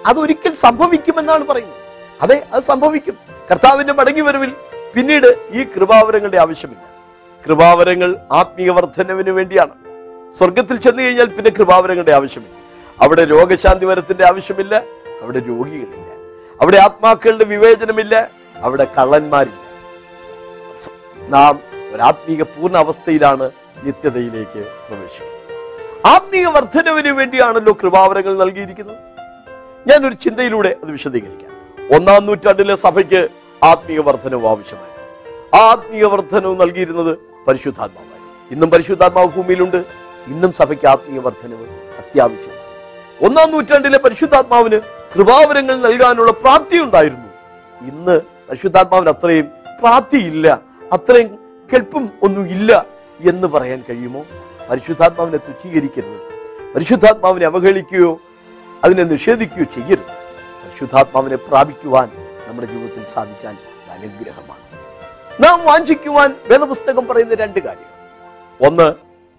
അതൊരിക്കൽ 0.07 0.53
സംഭവിക്കുമെന്നാണ് 0.53 1.47
പറയുന്നത്. 1.47 1.77
അതെ 2.23 2.47
അത് 2.53 2.63
സംഭവിക്കും. 2.63 3.15
കർത്താവിന്റെ 3.51 3.93
മടങ്ങി 3.93 4.21
വരവിൽ 4.21 4.53
പിന്നീട് 4.95 5.49
ഈ 5.51 5.65
കൃപാവരങ്ങളുടെ 5.65 6.39
ആവശ്യമില്ല. 6.39 6.85
കൃപാവരങ്ങൾ 7.47 8.17
ആത്മീയ 8.33 8.71
വർധനവിന് 8.71 9.31
വേണ്ടിയാണ്. 9.31 9.75
സ്വർഗത്തിൽ 10.39 10.77
ചെന്നു 10.77 11.03
കഴിഞ്ഞാൽ 11.03 11.27
പിന്നെ 11.27 11.51
കൃപാവരങ്ങളുടെ 11.51 12.13
ആവശ്യമില്ല. 12.13 12.57
അവിടെ 13.01 13.25
രോഗശാന്തി 13.25 13.87
വരത്തിന്റെ 13.87 14.25
ആവശ്യമില്ല 14.27 14.83
അവിടെ 15.23 15.39
രോഗികളില്ല. 15.39 16.11
അവിടെ 16.61 16.77
ആത്മാക്കളുടെ 16.77 17.45
വിവേചനമില്ല 17.45 18.31
അവിടെ 18.57 18.87
കള്ളന്മാരില്ല. 18.99 19.61
നാം 21.29 21.61
ഒരാത്മീക 21.95 22.43
പൂർണ 22.43 22.77
അവസ്ഥയിലാണ് 22.77 23.51
നിത്യതയിലേക്ക് 23.85 24.61
പ്രവേശിക്കുന്നത്. 24.89 25.41
ആത്മീയ 26.07 26.47
വർധനവിന് 26.47 27.09
വേണ്ടിയാണല്ലോ 27.09 27.73
കൃപാവരങ്ങൾ 27.83 28.39
നൽകിയിരിക്കുന്നത്. 28.39 28.97
ഞാൻ 29.91 30.07
ഒരു 30.07 30.15
ചിന്തയിലൂടെ 30.15 30.77
അത് 30.83 30.91
വിശദീകരിക്കാം. 30.91 31.51
ഒന്നാം 31.97 32.27
നൂറ്റാണ്ടിലെ 32.27 32.75
സഭയ്ക്ക് 32.75 33.29
ആത്മീയ 33.65 33.99
വർധനവും 33.99 34.51
ആവശ്യമായിരുന്നു. 34.51 35.65
ആത്മീയ 35.65 36.05
വർധനവും 36.05 36.59
നൽകിയിരുന്നത് 36.59 37.19
പരിശുദ്ധാത്മാവായിരുന്നു. 37.49 38.35
ഇന്നും 38.51 38.71
പരിശുദ്ധാത്മാവ് 38.71 39.27
ഭൂമിയിലുണ്ട്. 39.27 39.85
ഇന്നും 40.27 40.53
സഭയ്ക്ക് 40.53 40.87
ആത്മീയ 40.87 41.21
വർധനവ് 41.21 41.67
അത്യാവശ്യമാണ് 41.99 42.65
ഒന്നാം 43.27 43.51
നൂറ്റാണ്ടിലെ 43.51 43.99
പരിശുദ്ധാത്മാവിന് 43.99 44.81
കൃപാവരങ്ങൾ 45.17 45.81
നൽകാനുള്ള 45.81 46.33
പ്രാപ്തി 46.33 46.79
ഉണ്ടായിരുന്നു. 46.79 47.29
ഇന്ന് 47.89 48.21
പരിശുദ്ധാത്മാവിന് 48.49 49.11
അത്രയും 49.11 49.49
പ്രാപ്തിയില്ല. 49.81 50.61
അത്രയും 50.93 51.39
കെൽപ്പും 51.73 52.11
ഒന്നും 52.23 52.47
ഇല്ല 52.47 52.87
എന്ന് 53.21 53.49
പറയാൻ 53.49 53.85
കഴിയുമോ? 53.91 54.25
പരിശുദ്ധാത്മാവിനെ 54.71 55.37
തുച്ഛീകരിക്കരുത്. 55.37 56.21
പരിശുദ്ധാത്മാവിനെ 56.75 57.47
അവഹേളിക്കുകയോ 57.47 58.21
അതിനെ 58.85 59.03
നിഷേധിക്കുകയോ 59.03 59.65
ചെയ്യരുത്. 59.65 60.13
പരിശുദ്ധാത്മാവിനെ 60.65 61.37
പ്രാപിക്കുവാൻ 61.37 62.11
നമ്മുടെ 62.55 62.73
ജീവിതത്തിൽ 62.73 63.05
സാധിച്ചാൽ 63.05 63.55
അനുഗ്രഹമാണ്. 63.91 64.65
നാം 65.45 65.65
വാഞ്ചിക്കുവാൻ 65.65 66.35
വേദപുസ്തകം 66.47 67.07
പറയുന്ന 67.07 67.35
രണ്ട് 67.35 67.59
കാര്യങ്ങൾ. 67.59 67.95
ഒന്ന് 68.67 68.87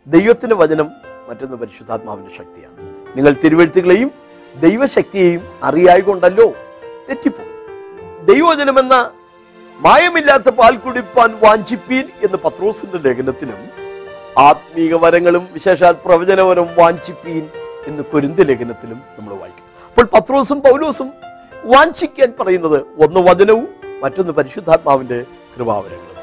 ദൈവത്തിന്റെ 0.08 0.56
വചനം 0.56 0.92
മറ്റൊന്ന് 1.30 1.58
പരിശുദ്ധാത്മാവിന്റെ 1.58 2.32
ശക്തിയാണ്. 2.38 2.78
നിങ്ങൾ 3.18 3.36
തിരുവഴുത്തുകളെയും 3.44 4.12
ദൈവശക്തിയെയും 4.56 5.60
അറിയായികൊണ്ടല്ലോ 5.64 6.48
തെറ്റിപ്പോകും 7.10 7.54
ദൈവവചനമെന്ന 8.26 9.12
മായമില്ലാത്ത 9.80 10.50
പാൽ 10.50 10.78
കുടിപ്പാൻ 10.78 11.32
വാഞ്ചിപ്പീൻ 11.44 12.06
എന്ന് 12.24 12.38
പത്രോസിന്റെ 12.38 12.98
ലേഖനത്തിലും 12.98 13.62
ആത്മീക 14.38 14.96
വരങ്ങളും 14.96 15.48
വിശേഷാൽ 15.52 15.96
പ്രവചനവരം 16.06 16.68
വാഞ്ചിപ്പീൻ 16.80 17.50
എന്ന് 17.88 18.04
കൊരിന്ത 18.04 18.40
ലേഖനത്തിലും 18.40 19.02
നമ്മൾ 19.20 19.34
വായിക്കും. 19.34 19.66
അപ്പോൾ 19.90 20.06
പത്രോസും 20.20 20.62
പൗലോസും 20.62 21.25
വാഞ്ചിക്കാൻ 21.74 22.34
പറയുന്നത് 22.40 22.80
ഒന്ന് 23.04 23.20
വചനവും 23.30 23.68
മറ്റൊന്ന് 24.04 24.34
പരിശുദ്ധാത്മാവിന്റെ 24.34 25.26
കൃപാവരങ്ങളും. 25.56 26.18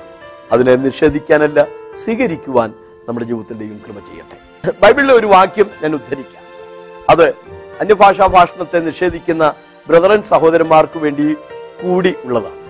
അതിനെ 0.53 0.77
നിഷേധിക്കാനല്ല 0.77 1.67
സ്വീകരിക്കുവാൻ 1.95 2.71
നമ്മുടെ 3.09 3.27
ജീവിതത്തിൽ 3.27 3.79
കൃപ 3.87 3.99
ചെയ്യട്ടെ. 4.09 4.37
ബൈബിളിലെ 4.83 5.15
ഒരു 5.15 5.27
വാക്യം 5.27 5.69
ഞാൻ 5.83 5.95
ഉദ്ധരിക്കാം. 5.95 6.43
അത് 7.11 7.27
അന്യഭാഷാ 7.81 8.27
ഭാഷണത്തെ 8.27 8.79
നിഷേധിക്കുന്ന 8.79 9.55
ബ്രദറൻ 9.89 10.23
സഹോദരന്മാർക്ക് 10.23 10.99
വേണ്ടി 10.99 11.35
കൂടി 11.83 12.15
ഉള്ളതാണ്. 12.25 12.61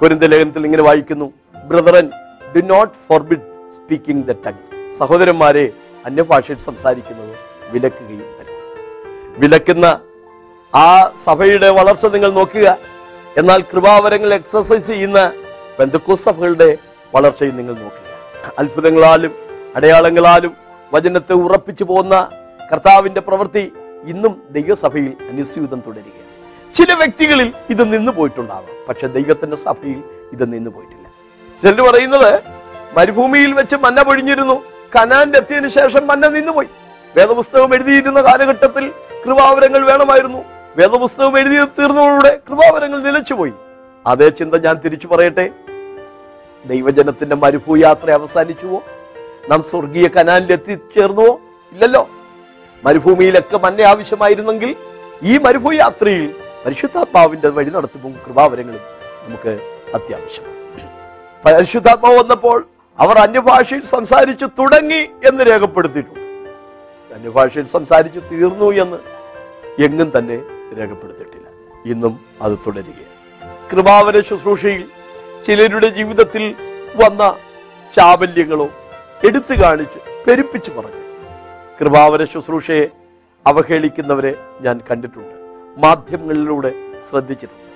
കൊരിന്ത 0.00 0.22
ലേഖനത്തിൽ 0.22 0.64
ഇങ്ങനെ 0.64 0.82
വായിക്കുന്നു 0.82 1.32
brethren 1.70 2.10
do 2.56 2.60
not 2.74 2.94
forbid 3.08 3.46
speaking 3.72 4.24
the 4.26 4.34
tongues 4.46 4.98
സഹോദരന്മാരെ 4.98 5.72
അന്യഭാഷയിൽ 6.06 6.58
സംസാരിക്കുന്നത് 6.58 7.34
വിലക്കുകയും 7.72 8.28
അരുത് 8.40 8.62
വിലക്കുന്ന 9.38 9.86
ആ 10.74 11.12
സഭയുടെ 11.24 11.68
വളർച്ച 11.68 12.06
നിങ്ങൾ 12.06 12.30
നോക്കുക. 12.30 12.78
എന്നാൽ 13.36 13.62
കൃപാവരങ്ങൾ 13.62 14.34
എക്സസൈസ് 14.34 14.86
ചെയ്യുന്ന 14.86 15.32
ബന്ധുക്കോ 15.80 16.14
സഭകളുടെ 16.14 16.76
വളർച്ചയും 17.14 17.56
നിങ്ങൾ 17.56 17.74
നോക്കുക. 17.74 18.52
അത്ഭുതങ്ങളാലും 18.58 19.34
അടയാളങ്ങളാലും 19.76 20.56
വചനത്തെ 20.94 21.32
ഉറപ്പിച്ചു 21.32 21.84
പോകുന്ന 21.84 22.30
കർത്താവിന്റെ 22.72 23.20
പ്രവൃത്തി 23.20 23.72
ഇന്നും 24.04 24.42
ദൈവസഭയിൽ 24.50 25.12
അനുസ്യൂതം 25.30 25.82
തുടരുക 25.86 26.26
ചില 26.74 26.94
വ്യക്തികളിൽ 26.94 27.52
ഇത് 27.70 27.92
നിന്നു 27.92 28.12
പോയിട്ടുണ്ടാവാം. 28.12 28.86
പക്ഷെ 28.88 29.06
ദൈവത്തിന്റെ 29.06 29.56
സഭയിൽ 29.56 30.02
ഇത് 30.32 30.52
നിന്നു 30.52 30.70
പോയിട്ടില്ല. 30.70 31.06
ചിലർ 31.62 31.90
പറയുന്നത് 31.90 32.42
മരുഭൂമിയിൽ 32.96 33.52
വെച്ച് 33.52 33.76
മന്ന 33.76 34.02
പൊഴിഞ്ഞിരുന്നു. 34.02 34.62
കനാന്റെ 34.96 35.38
എത്തിയതിനു 35.38 35.68
ശേഷം 35.68 36.06
മന്ന 36.06 36.28
നിന്നുപോയി. 36.28 36.68
വേദപുസ്തകം 37.16 37.74
എഴുതിയിരുന്ന 37.74 38.22
കാലഘട്ടത്തിൽ 38.22 38.92
കൃപാവരങ്ങൾ 39.24 39.90
വേണമായിരുന്നു. 39.90 40.55
വേദപുസ്തകം 40.76 41.38
എഴുതി 41.38 41.54
തീർന്നതോടെ 41.54 42.40
കൃപാവരങ്ങൾ 42.48 43.02
നിലച്ചുപോയി. 43.02 43.52
അതേ 44.06 44.28
ചിന്ത 44.28 44.54
ഞാൻ 44.54 44.74
തിരിച്ചു 44.74 45.06
പറയട്ടെ? 45.06 45.50
ദൈവജനത്തിന്റെ 46.66 47.36
മരുഭൂയാത്ര 47.36 48.10
അവസാനിച്ചുവോ? 48.10 48.82
നാം 49.48 49.62
സ്വർഗീയ 49.62 50.08
കനാലിൽ 50.08 50.52
എത്തിച്ചേർന്നുവോ? 50.52 51.40
ഇല്ലല്ലോ. 51.72 52.08
മരുഭൂമിയിലൊക്കെ 52.84 53.58
മന്നെ 53.58 53.84
ആവശ്യമായിരുന്നെങ്കിൽ 53.84 54.76
ഈ 55.22 55.38
മരുഭൂയാത്രയിൽ 55.38 56.34
പരിശുദ്ധാത്മാവിന്റെ 56.66 57.48
വഴി 57.48 57.70
നടത്തുമ്പോൾ 57.70 58.08
കൃപാവരങ്ങളും 58.08 58.80
നമുക്ക് 59.24 59.78
അത്യാവശ്യമാണ് 59.94 60.56
പരിശുദ്ധാത്മാവ് 61.44 62.18
വന്നപ്പോൾ 62.18 62.66
അവർ 62.98 63.18
അന്യഭാഷയിൽ 63.18 63.84
സംസാരിച്ചു 63.84 64.46
തുടങ്ങി 64.46 65.10
എന്ന് 65.24 65.44
രേഖപ്പെടുത്തിയിട്ടുണ്ട്. 65.44 66.20
അന്യഭാഷയിൽ 67.14 67.64
സംസാരിച്ചു 67.64 68.18
തീർന്നു 68.18 68.82
എന്ന് 68.82 68.96
എങ്ങും 69.82 70.12
തന്നെ 70.18 70.55
രേഖപ്പെടുത്തിയിട്ടില്ല. 70.74 71.46
ഇന്നും 71.86 72.20
അത് 72.42 72.58
തുടരുകയാണ്. 72.66 73.16
കൃപാവര 73.72 74.20
ശുശ്രൂഷയിൽ 74.20 74.84
ചിലരുടെ 75.46 75.88
ജീവിതത്തിൽ 75.88 76.54
വന്ന 76.96 77.36
ചാബല്യങ്ങളോ 77.96 78.68
എടുത്തു 79.26 79.54
കാണിച്ച് 79.62 79.98
പെരുപ്പിച്ചു 80.26 80.70
പറഞ്ഞു. 80.70 81.02
കൃപാവര 81.80 82.24
ശുശ്രൂഷയെ 82.24 82.86
അവഹേളിക്കുന്നവരെ 83.46 84.34
ഞാൻ 84.60 84.80
കണ്ടിട്ടുണ്ട്. 84.90 85.36
മാധ്യമങ്ങളിലൂടെ 85.78 86.74
ശ്രദ്ധിച്ചിട്ടുണ്ട്. 87.10 87.66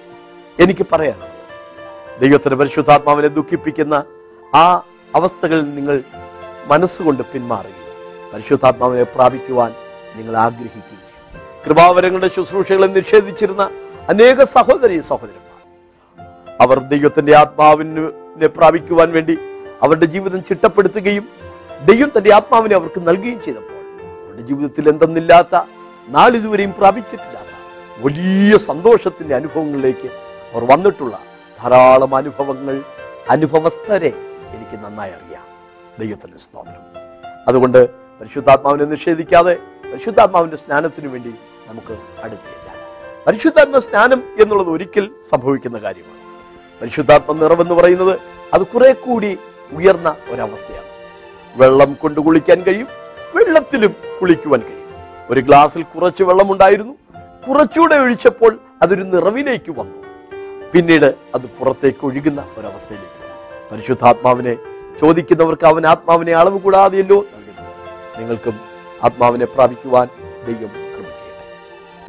എനിക്ക് 0.62 0.86
പറയാനുള്ളത് 0.92 1.40
ദൈവത്തിന് 2.20 2.54
പരിശുദ്ധാത്മാവിനെ 2.54 3.28
ദുഃഖിപ്പിക്കുന്ന 3.28 4.04
ആ 4.54 4.82
അവസ്ഥകളിൽ 5.14 5.74
നിങ്ങൾ 5.74 6.02
മനസ്സുകൊണ്ട് 6.66 7.22
പിന്മാറുകയും 7.22 7.80
പരിശുദ്ധാത്മാവിനെ 8.34 9.02
പ്രാപിക്കുവാൻ 9.02 9.72
നിങ്ങൾ 10.16 10.36
ആഗ്രഹിക്കുകയും 10.36 11.09
കൃപാവരങ്ങളുടെ 11.66 12.28
ശുശ്രൂഷകളെ 12.28 12.86
നിഷേധിച്ചിരുന്ന 12.86 13.70
അനേക 14.08 14.42
സഹോദരി 14.42 15.00
സഹോദരന്മാർ 15.00 15.46
അവർ 16.60 16.78
ദൈവത്തിന്റെ 16.78 17.36
ആത്മാവിനെ 17.36 18.46
പ്രാപിക്കുവാൻ 18.46 19.12
വേണ്ടി 19.12 19.38
അവരുടെ 19.82 20.04
ജീവിതം 20.04 20.44
ചിട്ടപ്പെടുത്തുകയും 20.44 21.28
ദൈവം 21.84 22.12
തന്റെ 22.18 22.34
ആത്മാവിനെ 22.34 22.74
അവർക്ക് 22.74 23.08
നൽകുകയും 23.08 23.42
ചെയ്തപ്പോൾ 23.42 23.76
അവരുടെ 24.24 24.42
ജീവിതത്തിൽ 24.42 24.88
എന്തെന്നില്ലാത്ത 24.88 25.56
നാളിതുവരെയും 26.08 26.72
പ്രാപിച്ചിട്ടില്ലാത്ത 26.72 27.46
വലിയ 28.04 28.56
സന്തോഷത്തിന്റെ 28.56 29.34
അനുഭവങ്ങളിലേക്ക് 29.34 30.08
അവർ 30.54 30.70
വന്നിട്ടുള്ള 30.70 31.18
ധാരാളം 31.62 32.14
അനുഭവങ്ങൾ 32.14 32.82
അനുഭവസ്ഥരെ 33.30 34.12
എനിക്ക് 34.54 34.84
നന്നായി 34.84 35.10
അറിയാം. 35.10 35.44
ദൈവത്തിന് 35.98 36.38
സ്തോത്രം. 36.38 36.82
അതുകൊണ്ട് 37.48 37.88
പരിശുദ്ധാത്മാവിനെ 38.20 38.84
നിഷേധിക്കാതെ 38.84 39.54
പരിശുദ്ധാത്മാവിന്റെ 39.84 40.56
സ്നാനത്തിനു 40.56 41.08
വേണ്ടി 41.08 41.34
നമുക്ക് 41.70 42.22
അടുത്തില്ല. 42.24 42.74
പരിശുദ്ധാത്മ 43.26 43.78
സ്നാനം 43.78 44.22
എന്നുള്ളത് 44.40 44.70
ഒരിക്കൽ 44.70 45.10
സംഭവിക്കുന്ന 45.30 45.78
കാര്യമാണ്. 45.78 46.18
പരിശുദ്ധാത്മ 46.80 47.32
നിറവെന്ന് 47.32 47.74
പറയുന്നത് 47.74 48.20
അത് 48.54 48.62
കുറെ 48.62 48.92
കൂടി 48.92 49.38
ഉയർന്ന 49.72 50.16
ഒരവസ്ഥയാണ്. 50.28 50.88
വെള്ളം 51.56 51.94
കൊണ്ട് 51.94 52.20
കുളിക്കാൻ 52.20 52.60
കഴിയും 52.60 52.88
വെള്ളത്തിലും 53.34 53.94
കുളിക്കുവാൻ 54.22 54.60
കഴിയും. 54.60 54.88
ഒരു 55.30 55.40
ഗ്ലാസ്സിൽ 55.40 55.82
കുറച്ച് 55.82 56.22
വെള്ളമുണ്ടായിരുന്നു. 56.22 56.94
കുറച്ചുകൂടെ 57.48 57.94
ഒഴിച്ചപ്പോൾ 57.94 58.58
അതൊരു 58.82 59.02
നിറവിലേക്ക് 59.02 59.70
വന്നു. 59.70 59.98
പിന്നീട് 60.72 61.06
അത് 61.06 61.46
പുറത്തേക്ക് 61.46 62.06
ഒഴുകുന്ന 62.06 62.40
ഒരവസ്ഥയിലേക്ക് 62.58 63.20
പരിശുദ്ധാത്മാവിനെ 63.72 64.56
ചോദിക്കുന്നവർക്ക് 65.00 65.66
അവൻ 65.66 65.86
ആത്മാവിനെ 65.86 66.32
അളവ് 66.32 66.60
കൂടാതെയല്ലോ 66.60 67.16
നൽകുന്നു 67.16 68.20
നിങ്ങൾക്കും 68.20 68.60
ആത്മാവിനെ 69.04 69.46
പ്രാപിക്കുവാൻ 69.46 70.08
ദൈവം 70.46 70.79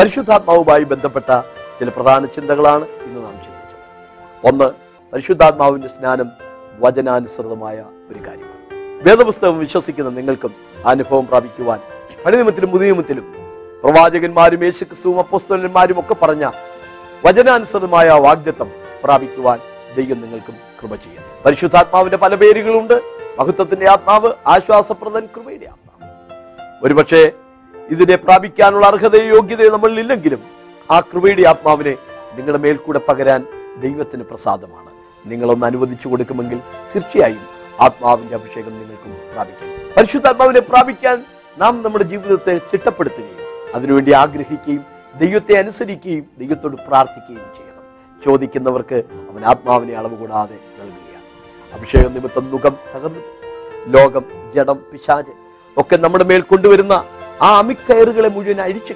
പരിശുദ്ധാത്മാവുമായി 0.02 0.84
ബന്ധപ്പെട്ട 0.84 1.42
ചില 1.80 1.90
പ്രധാന 1.90 2.26
ചിന്തകളാണ് 2.26 2.86
ഇന്ന് 2.88 3.24
നാം 3.24 3.34
ചിന്തിച്ചത്. 3.34 4.48
ഒന്ന് 4.48 4.72
പരിശുദ്ധാത്മാവിന്റെ 5.14 5.88
സ്നാനം 5.88 6.32
വചനാനുസൃതമായ 6.80 7.86
ഒരു 8.12 8.20
കാര്യമാണ്. 8.28 9.08
വേദപുസ്തകം 9.08 9.60
വിശ്വസിക്കുന്ന 9.60 10.10
നിങ്ങൾക്കും 10.10 10.56
അനുഭവം 10.86 11.28
പ്രാപിക്കുവാൻ 11.28 11.80
പഴയനിയമത്തിലും 12.26 12.72
പുതിയനിയമത്തിലും 12.72 13.36
പ്രവാചകന്മാരും 13.84 14.64
യേശുക്രിസ്തുവും 14.64 15.20
അപ്പോസ്തലന്മാരും 15.20 16.00
ഒക്കെ 16.00 16.14
പറഞ്ഞ 16.14 16.52
വചനാനുസൃതമായ 17.26 18.10
വാഗ്ദത്തം 18.10 18.72
പ്രാപിക്കുവാൻ 19.04 19.60
ദൈവം 19.98 20.22
നിങ്ങൾക്കും 20.22 20.56
കൃപ 20.82 20.96
ചെയ്യാം 20.96 21.26
പരിശുദ്ധാത്മാവിന്റെ 21.46 22.18
പല 22.18 22.36
പേരുകളുണ്ട്. 22.36 23.02
മഹത്വത്തിന്റെ 23.40 23.90
ആത്മാവ് 23.90 24.34
ആശ്വാസപ്രദൻ 24.48 25.26
കൃപയുടെ 25.38 25.66
ആത്മാവ്. 25.66 26.12
ഒരുപക്ഷെ 26.84 27.32
ഇതിനെ 27.92 28.16
പ്രാപിക്കാനുള്ള 28.16 28.86
അർഹതയോ 28.86 29.36
യോഗ്യതയോ 29.36 29.70
നമ്മളിൽ 29.70 30.00
ഇല്ലെങ്കിലും 30.00 30.42
ആ 30.92 31.00
കൃപയുടെ 31.00 31.44
ആത്മാവിനെ 31.48 31.98
നിങ്ങളുടെ 32.34 32.58
മേൽ 32.58 32.76
കൂടെ 32.76 33.02
പകരാൻ 33.10 33.42
ദൈവത്തിന് 33.78 34.24
പ്രസാദമാണ്. 34.24 34.92
നിങ്ങളൊന്ന് 35.26 35.66
അനുവദിച്ചു 35.66 36.08
കൊടുക്കുമെങ്കിൽ 36.08 36.60
തീർച്ചയായും 36.96 37.44
ആത്മാവിന്റെ 37.82 38.36
അഭിഷേകം 38.36 38.74
നിങ്ങൾക്കും 38.80 39.18
പ്രാപിക്കാം. 39.34 39.70
പരിശുദ്ധാത്മാവിനെ 39.98 40.60
പ്രാപിക്കാൻ 40.60 41.26
നാം 41.58 41.84
നമ്മുടെ 41.84 42.04
ജീവിതത്തെ 42.04 42.58
ചിട്ടപ്പെടുത്തുകയും 42.58 43.76
അതിനുവേണ്ടി 43.76 44.12
ആഗ്രഹിക്കുകയും 44.12 44.84
ദൈവത്തെ 45.22 45.54
അനുസരിക്കുകയും 45.54 46.26
ദൈവത്തോട് 46.38 46.76
പ്രാർത്ഥിക്കുകയും 46.88 47.50
ചെയ്യണം. 47.58 47.84
ചോദിക്കുന്നവർക്ക് 48.26 48.96
അവൻ 49.32 49.46
ആത്മാവിനെ 49.46 49.94
അളവ് 49.94 50.16
കൂടാതെ 50.16 50.58
നൽകുകയാണ്. 50.80 51.28
അഭിഷേകം 51.74 52.14
നിമിത്തം 52.14 52.52
മുഖം 52.52 52.78
തകർന്നു. 52.96 53.24
ലോകം 53.88 54.26
ജഡം 54.56 54.80
പിശാജ് 54.92 55.34
ഒക്കെ 55.78 55.96
നമ്മുടെ 55.96 56.24
മേൽ 56.24 56.42
കൊണ്ടുവരുന്ന 56.42 57.04
ആ 57.42 57.58
അമിക്കയറുകളെ 57.58 58.30
മുഴുവൻ 58.30 58.62
അഴിച്ചു 58.62 58.94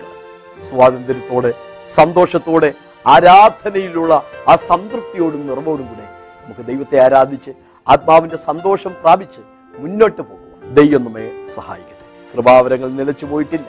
സ്വാതന്ത്ര്യത്തോടെ 0.70 1.54
സന്തോഷത്തോടെ 1.94 2.74
ആരാധനയിലുള്ള 3.08 4.24
ആ 4.48 4.56
സംതൃപ്തിയോടും 4.56 5.48
നിറവോടും 5.48 5.88
കൂടെ 5.88 6.06
നമുക്ക് 6.44 6.66
ദൈവത്തെ 6.68 7.04
ആരാധിച്ച് 7.06 7.52
ആത്മാവിന്റെ 7.88 8.38
സന്തോഷം 8.38 8.96
പ്രാപിച്ച് 9.02 9.42
മുന്നോട്ട് 9.80 10.22
പോകുക 10.22 10.74
ദൈവം 10.74 11.04
നമ്മെ 11.04 11.46
സഹായിക്കട്ടെ. 11.56 12.06
കൃപാവരങ്ങൾ 12.34 12.90
നിലച്ചു 12.90 13.26
പോയിട്ടില്ല. 13.26 13.66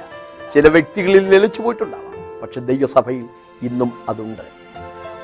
ചില 0.54 0.68
വ്യക്തികളിൽ 0.68 1.28
നിലച്ചു 1.28 1.62
പോയിട്ടുണ്ടാവാം. 1.62 2.40
പക്ഷെ 2.42 2.60
ദൈവസഭയിൽ 2.60 3.26
ഇന്നും 3.62 3.92
അതുണ്ട്. 4.08 4.42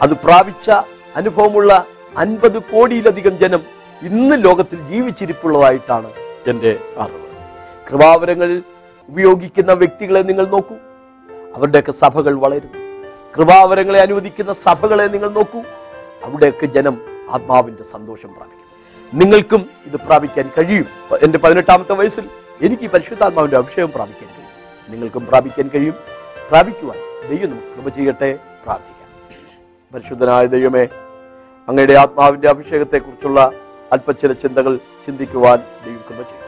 അത് 0.03 0.11
പ്രാപിച്ച 0.11 0.71
അനുഭവമുള്ള 1.17 1.87
അൻപത് 2.17 2.59
കോടിയിലധികം 2.59 3.39
ജനം 3.39 3.63
ഇന്ന് 4.03 4.45
ലോകത്തിൽ 4.45 4.79
ജീവിച്ചിരിപ്പുള്ളതായിട്ടാണ് 4.89 6.13
എന്റെ 6.47 6.79
അറിവ്. 6.99 7.23
കൃപാവരങ്ങൾ 7.91 8.63
ഉപയോഗിക്കുന്ന 9.09 9.73
വ്യക്തികളെ 9.73 10.21
നിങ്ങൾ 10.21 10.47
നോക്കൂ. 10.47 10.75
അവരുടെയൊക്കെ 11.57 11.93
സഭകൾ 11.93 12.35
വളരുന്നു. 12.35 12.79
കൃപാവരങ്ങളെ 13.39 14.01
അനുവദിക്കുന്ന 14.01 14.53
സഭകളെ 14.53 15.07
നിങ്ങൾ 15.07 15.29
നോക്കൂ. 15.29 15.61
അവിടെയൊക്കെ 16.25 16.67
ജനം 16.67 17.01
ആത്മാവിന്റെ 17.31 17.83
സന്തോഷം 17.83 18.35
പ്രാപിക്കും 18.35 18.63
നിങ്ങൾക്കും 19.15 19.71
ഇത് 19.87 19.97
പ്രാപിക്കാൻ 19.97 20.51
കഴിയും. 20.59 20.87
എന്റെ 21.23 21.39
പതിനെട്ടാമത്തെ 21.39 21.93
വയസ്സിൽ 21.93 22.29
എനിക്ക് 22.63 22.91
പരിശുദ്ധാത്മാവിന്റെ 22.91 23.57
അഭിഷേകം 23.57 23.93
പ്രാപിക്കാൻ 23.95 24.29
കഴിയും. 24.29 24.93
നിങ്ങൾക്കും 24.93 25.27
പ്രാപിക്കാൻ 25.27 25.71
കഴിയും. 25.75 25.95
പ്രാപിക്കുവാൻ 26.51 26.99
ദൈവം 27.31 27.51
നമുക്ക് 27.51 27.67
കൃപ 27.67 27.89
ചെയ്യട്ടെ 27.89 28.39
പ്രാർത്ഥിക്കാം. 28.65 29.03
പരിശുദ്ധനായ 29.95 30.47
ദൈവമേ 30.47 30.85
അങ്ങയുടെ 31.69 31.95
ആത്മാവിന്റെ 31.95 32.49
അഭിഷേകത്തെക്കുറിച്ചുള്ള 32.49 33.51
അല്പച്ചില 33.93 34.33
ചിന്തകൾ 34.33 34.77
ചിന്തിക്കുവാൻ 34.77 35.59
ദൈവം 35.59 36.01
കൃപ 36.09 36.23
ചെയ്യും 36.23 36.42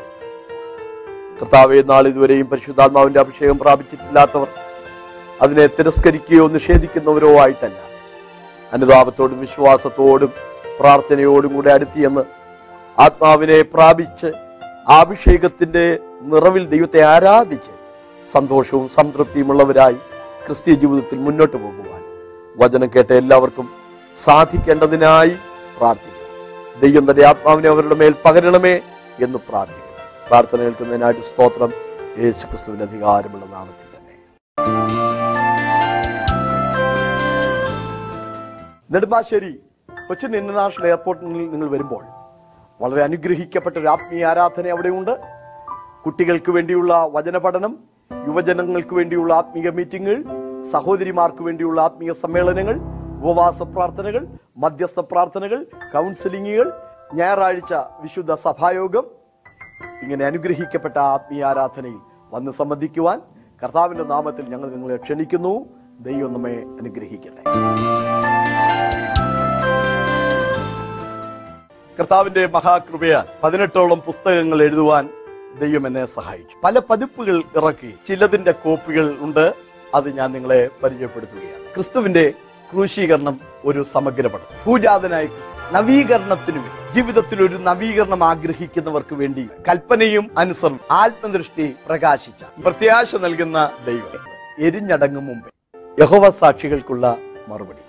കർത്താവെ 1.39 1.79
നാളിതുവരെയും 1.91 2.47
പരിശുദ്ധാത്മാവിന്റെ 2.47 3.21
അഭിഷേകം 3.21 3.59
പ്രാപിച്ചിട്ടില്ലാത്തവർ 3.59 4.49
അതിനെ 5.43 5.67
തിരസ്കരിക്കുകയോ 5.67 6.45
നിഷേധിക്കുന്നവരോ 6.57 7.31
ആയിട്ടല്ല. 7.43 7.79
അനുതാപത്തോടും 8.73 9.39
വിശ്വാസത്തോടും 9.41 10.33
പ്രാർത്ഥനയോടും 10.81 11.55
കൂടെ 11.55 11.71
അടുത്തിയെന്ന് 11.71 12.23
ആത്മാവിനെ 12.99 13.59
പ്രാപിച്ച് 13.75 14.29
അഭിഷേകത്തിന്റെ 14.99 15.85
നിറവിൽ 16.33 16.65
ദൈവത്തെ 16.75 17.01
ആരാധിച്ച് 17.05 17.73
സന്തോഷവും 18.33 18.87
സംതൃപ്തിയുമുള്ളവരായി 18.89 19.99
ക്രിസ്തീയ 20.45 20.75
ജീവിതത്തിൽ 20.75 21.19
മുന്നോട്ട് 21.19 21.57
പോകുവാൻ 21.57 22.03
വചനം 22.57 22.91
കേട്ട 22.97 23.11
എല്ലാവർക്കും 23.13 23.67
സാധിക്കേണ്ടതിനായി 24.17 25.35
പ്രാർത്ഥിക്കും 25.79 26.21
ദൈവം 26.83 27.05
തന്റെ 27.11 27.25
ആത്മാവിനെ 27.27 27.69
അവരുടെ 27.69 27.95
മേൽ 27.95 28.15
പകരണമേ 28.25 28.75
എന്ന് 29.25 29.39
പ്രാർത്ഥിക്കുന്നു. 29.49 29.84
പ്രാർത്ഥന 30.29 30.59
കേൾക്കുന്നതിനായിട്ട് 30.65 31.21
സ്തോത്രം. 31.21 31.71
യേശു 32.23 32.45
ക്രിസ്തുവിന്റെ 32.47 32.85
അധികാരമുള്ള 32.85 33.45
നാമത്തിൽ 33.55 33.89
തന്നെ. 33.95 34.15
നെടുമ്പാശ്ശേരി 38.95 39.53
കൊച്ചിൻ 40.09 40.37
ഇന്റർനാഷണൽ 40.37 40.87
എയർപോർട്ടിൽ 40.87 41.27
നിങ്ങൾ 41.55 41.69
വരുമ്പോൾ 41.75 42.05
വളരെ 42.81 43.03
അനുഗ്രഹിക്കപ്പെട്ട 43.03 43.77
ഒരു 43.79 43.89
ആത്മീയ 43.95 44.25
ആരാധന 44.33 44.71
അവിടെയുണ്ട്. 44.75 45.15
കുട്ടികൾക്ക് 46.05 46.51
വേണ്ടിയുള്ള 46.51 46.95
വചന 47.13 47.39
പഠനം 47.39 47.73
യുവജനങ്ങൾക്ക് 48.29 48.95
വേണ്ടിയുള്ള 48.95 49.35
ആത്മീയ 49.35 49.71
മീറ്റിങ്ങുകൾ 49.71 50.23
സഹോദരിമാർക്ക് 50.73 51.43
വേണ്ടിയുള്ള 51.43 51.79
ആത്മീയ 51.81 52.13
സമ്മേളനങ്ങൾ 52.23 52.77
ഉപവാസ 53.19 53.63
പ്രാർത്ഥനകൾ 53.75 54.23
മധ്യസ്ഥ 54.65 55.01
പ്രാർത്ഥനകൾ 55.13 55.61
കൗൺസിലിങ്ങുകൾ 55.93 56.69
ഞായറാഴ്ച 57.15 57.75
വിശുദ്ധ 58.01 58.33
സഭായോഗം 58.35 59.05
ഇങ്ങനെ 60.03 60.25
അനുഗ്രഹിക്കപ്പെട്ട 60.25 60.99
ആത്മീയ 60.99 61.45
ആരാധനയിൽ 61.45 61.97
വന്ന് 62.31 62.51
സംബന്ധിക്കുവാൻ 62.51 63.21
കർത്താവിന്റെ 63.65 64.05
നാമത്തിൽ 64.05 64.43
ഞങ്ങൾ 64.43 64.71
നിങ്ങളെ 64.71 64.97
ക്ഷണിക്കുന്നു. 64.97 65.67
ദൈവം 66.01 66.33
നമ്മെ 66.33 66.53
അനുഗ്രഹിക്കട്ടെ. 66.53 67.43
കർത്താവിന്റെ 71.99 72.47
മഹാകൃപയാൽ 72.47 73.25
പതിനെട്ടോളം 73.43 74.01
പുസ്തകങ്ങൾ 74.01 74.63
എഴുതുവാൻ 74.63 75.09
ദൈവം 75.61 75.87
എന്നെ 75.87 76.05
സഹായിച്ചു. 76.05 76.57
പല 76.65 76.79
പതിപ്പുകൾ 76.79 77.43
ഇറക്കി 77.57 77.95
ചിലതിന്റെ 78.09 78.53
കോപ്പികൾ 78.53 79.17
ഉണ്ട്. 79.21 79.55
അത് 79.95 80.17
ഞാൻ 80.17 80.33
നിങ്ങളെ 80.33 80.71
പരിചയപ്പെടുത്തുകയാണ്. 80.83 81.75
ക്രിസ്തുവിന്റെ 81.75 82.33
ക്രൂശീകരണം 82.73 83.41
ഒരു 83.65 83.83
സമഗ്ര 83.83 84.27
പഠനം 84.27 84.67
ക്രിസ്തു 85.27 85.54
നവീകരണത്തിനു 85.73 86.59
വേണ്ടി 86.59 86.95
ജീവിതത്തിൽ 86.95 87.43
ഒരു 87.43 87.55
നവീകരണം 87.55 88.25
ആഗ്രഹിക്കുന്നവർക്ക് 88.25 89.15
വേണ്ടി 89.15 89.49
കൽപ്പനയും 89.69 90.31
അനുസരണം 90.39 90.81
ആത്മദൃഷ്ടി 90.91 91.75
പ്രകാശിച്ച 91.89 92.45
പ്രത്യാശ 92.65 93.17
നൽകുന്ന 93.17 93.71
ദൈവം 93.87 94.21
എരിഞ്ഞടങ്ങും 94.59 95.27
മുമ്പേ 95.27 95.51
യഹോവ 96.03 96.31
സാക്ഷികൾക്കുള്ള 96.31 97.17
മറുപടി. 97.49 97.83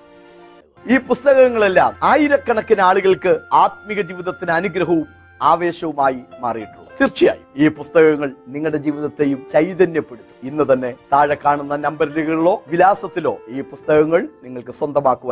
ഈ 0.94 0.98
പുസ്തകങ്ങളെല്ലാം 0.98 1.94
ആയിരക്കണക്കിന് 2.04 2.82
ആളുകൾക്ക് 2.82 3.40
ആത്മീക 3.54 4.02
ജീവിതത്തിന് 4.02 4.52
അനുഗ്രഹവും 4.52 5.08
ആവേശവുമായി 5.42 6.20
മാറിയിട്ടുള്ളൂ 6.40 6.86
തീർച്ചയായും 7.02 7.46
ഈ 7.56 7.68
പുസ്തകങ്ങൾ 7.68 8.32
നിങ്ങളുടെ 8.48 8.78
ജീവിതത്തെയും 8.78 9.46
ചൈതന്യപ്പെടുത്തും. 9.54 10.36
ഇന്ന് 10.44 10.74
തന്നെ 10.74 10.94
താഴെ 11.14 11.38
കാണുന്ന 11.46 11.76
നമ്പറുകളിലോ 11.76 12.64
വിലാസത്തിലോ 12.68 13.38
ഈ 13.48 13.62
പുസ്തകങ്ങൾ 13.62 14.28
നിങ്ങൾക്ക് 14.44 14.72
സ്വന്തമാക്കുവാൻ 14.72 15.24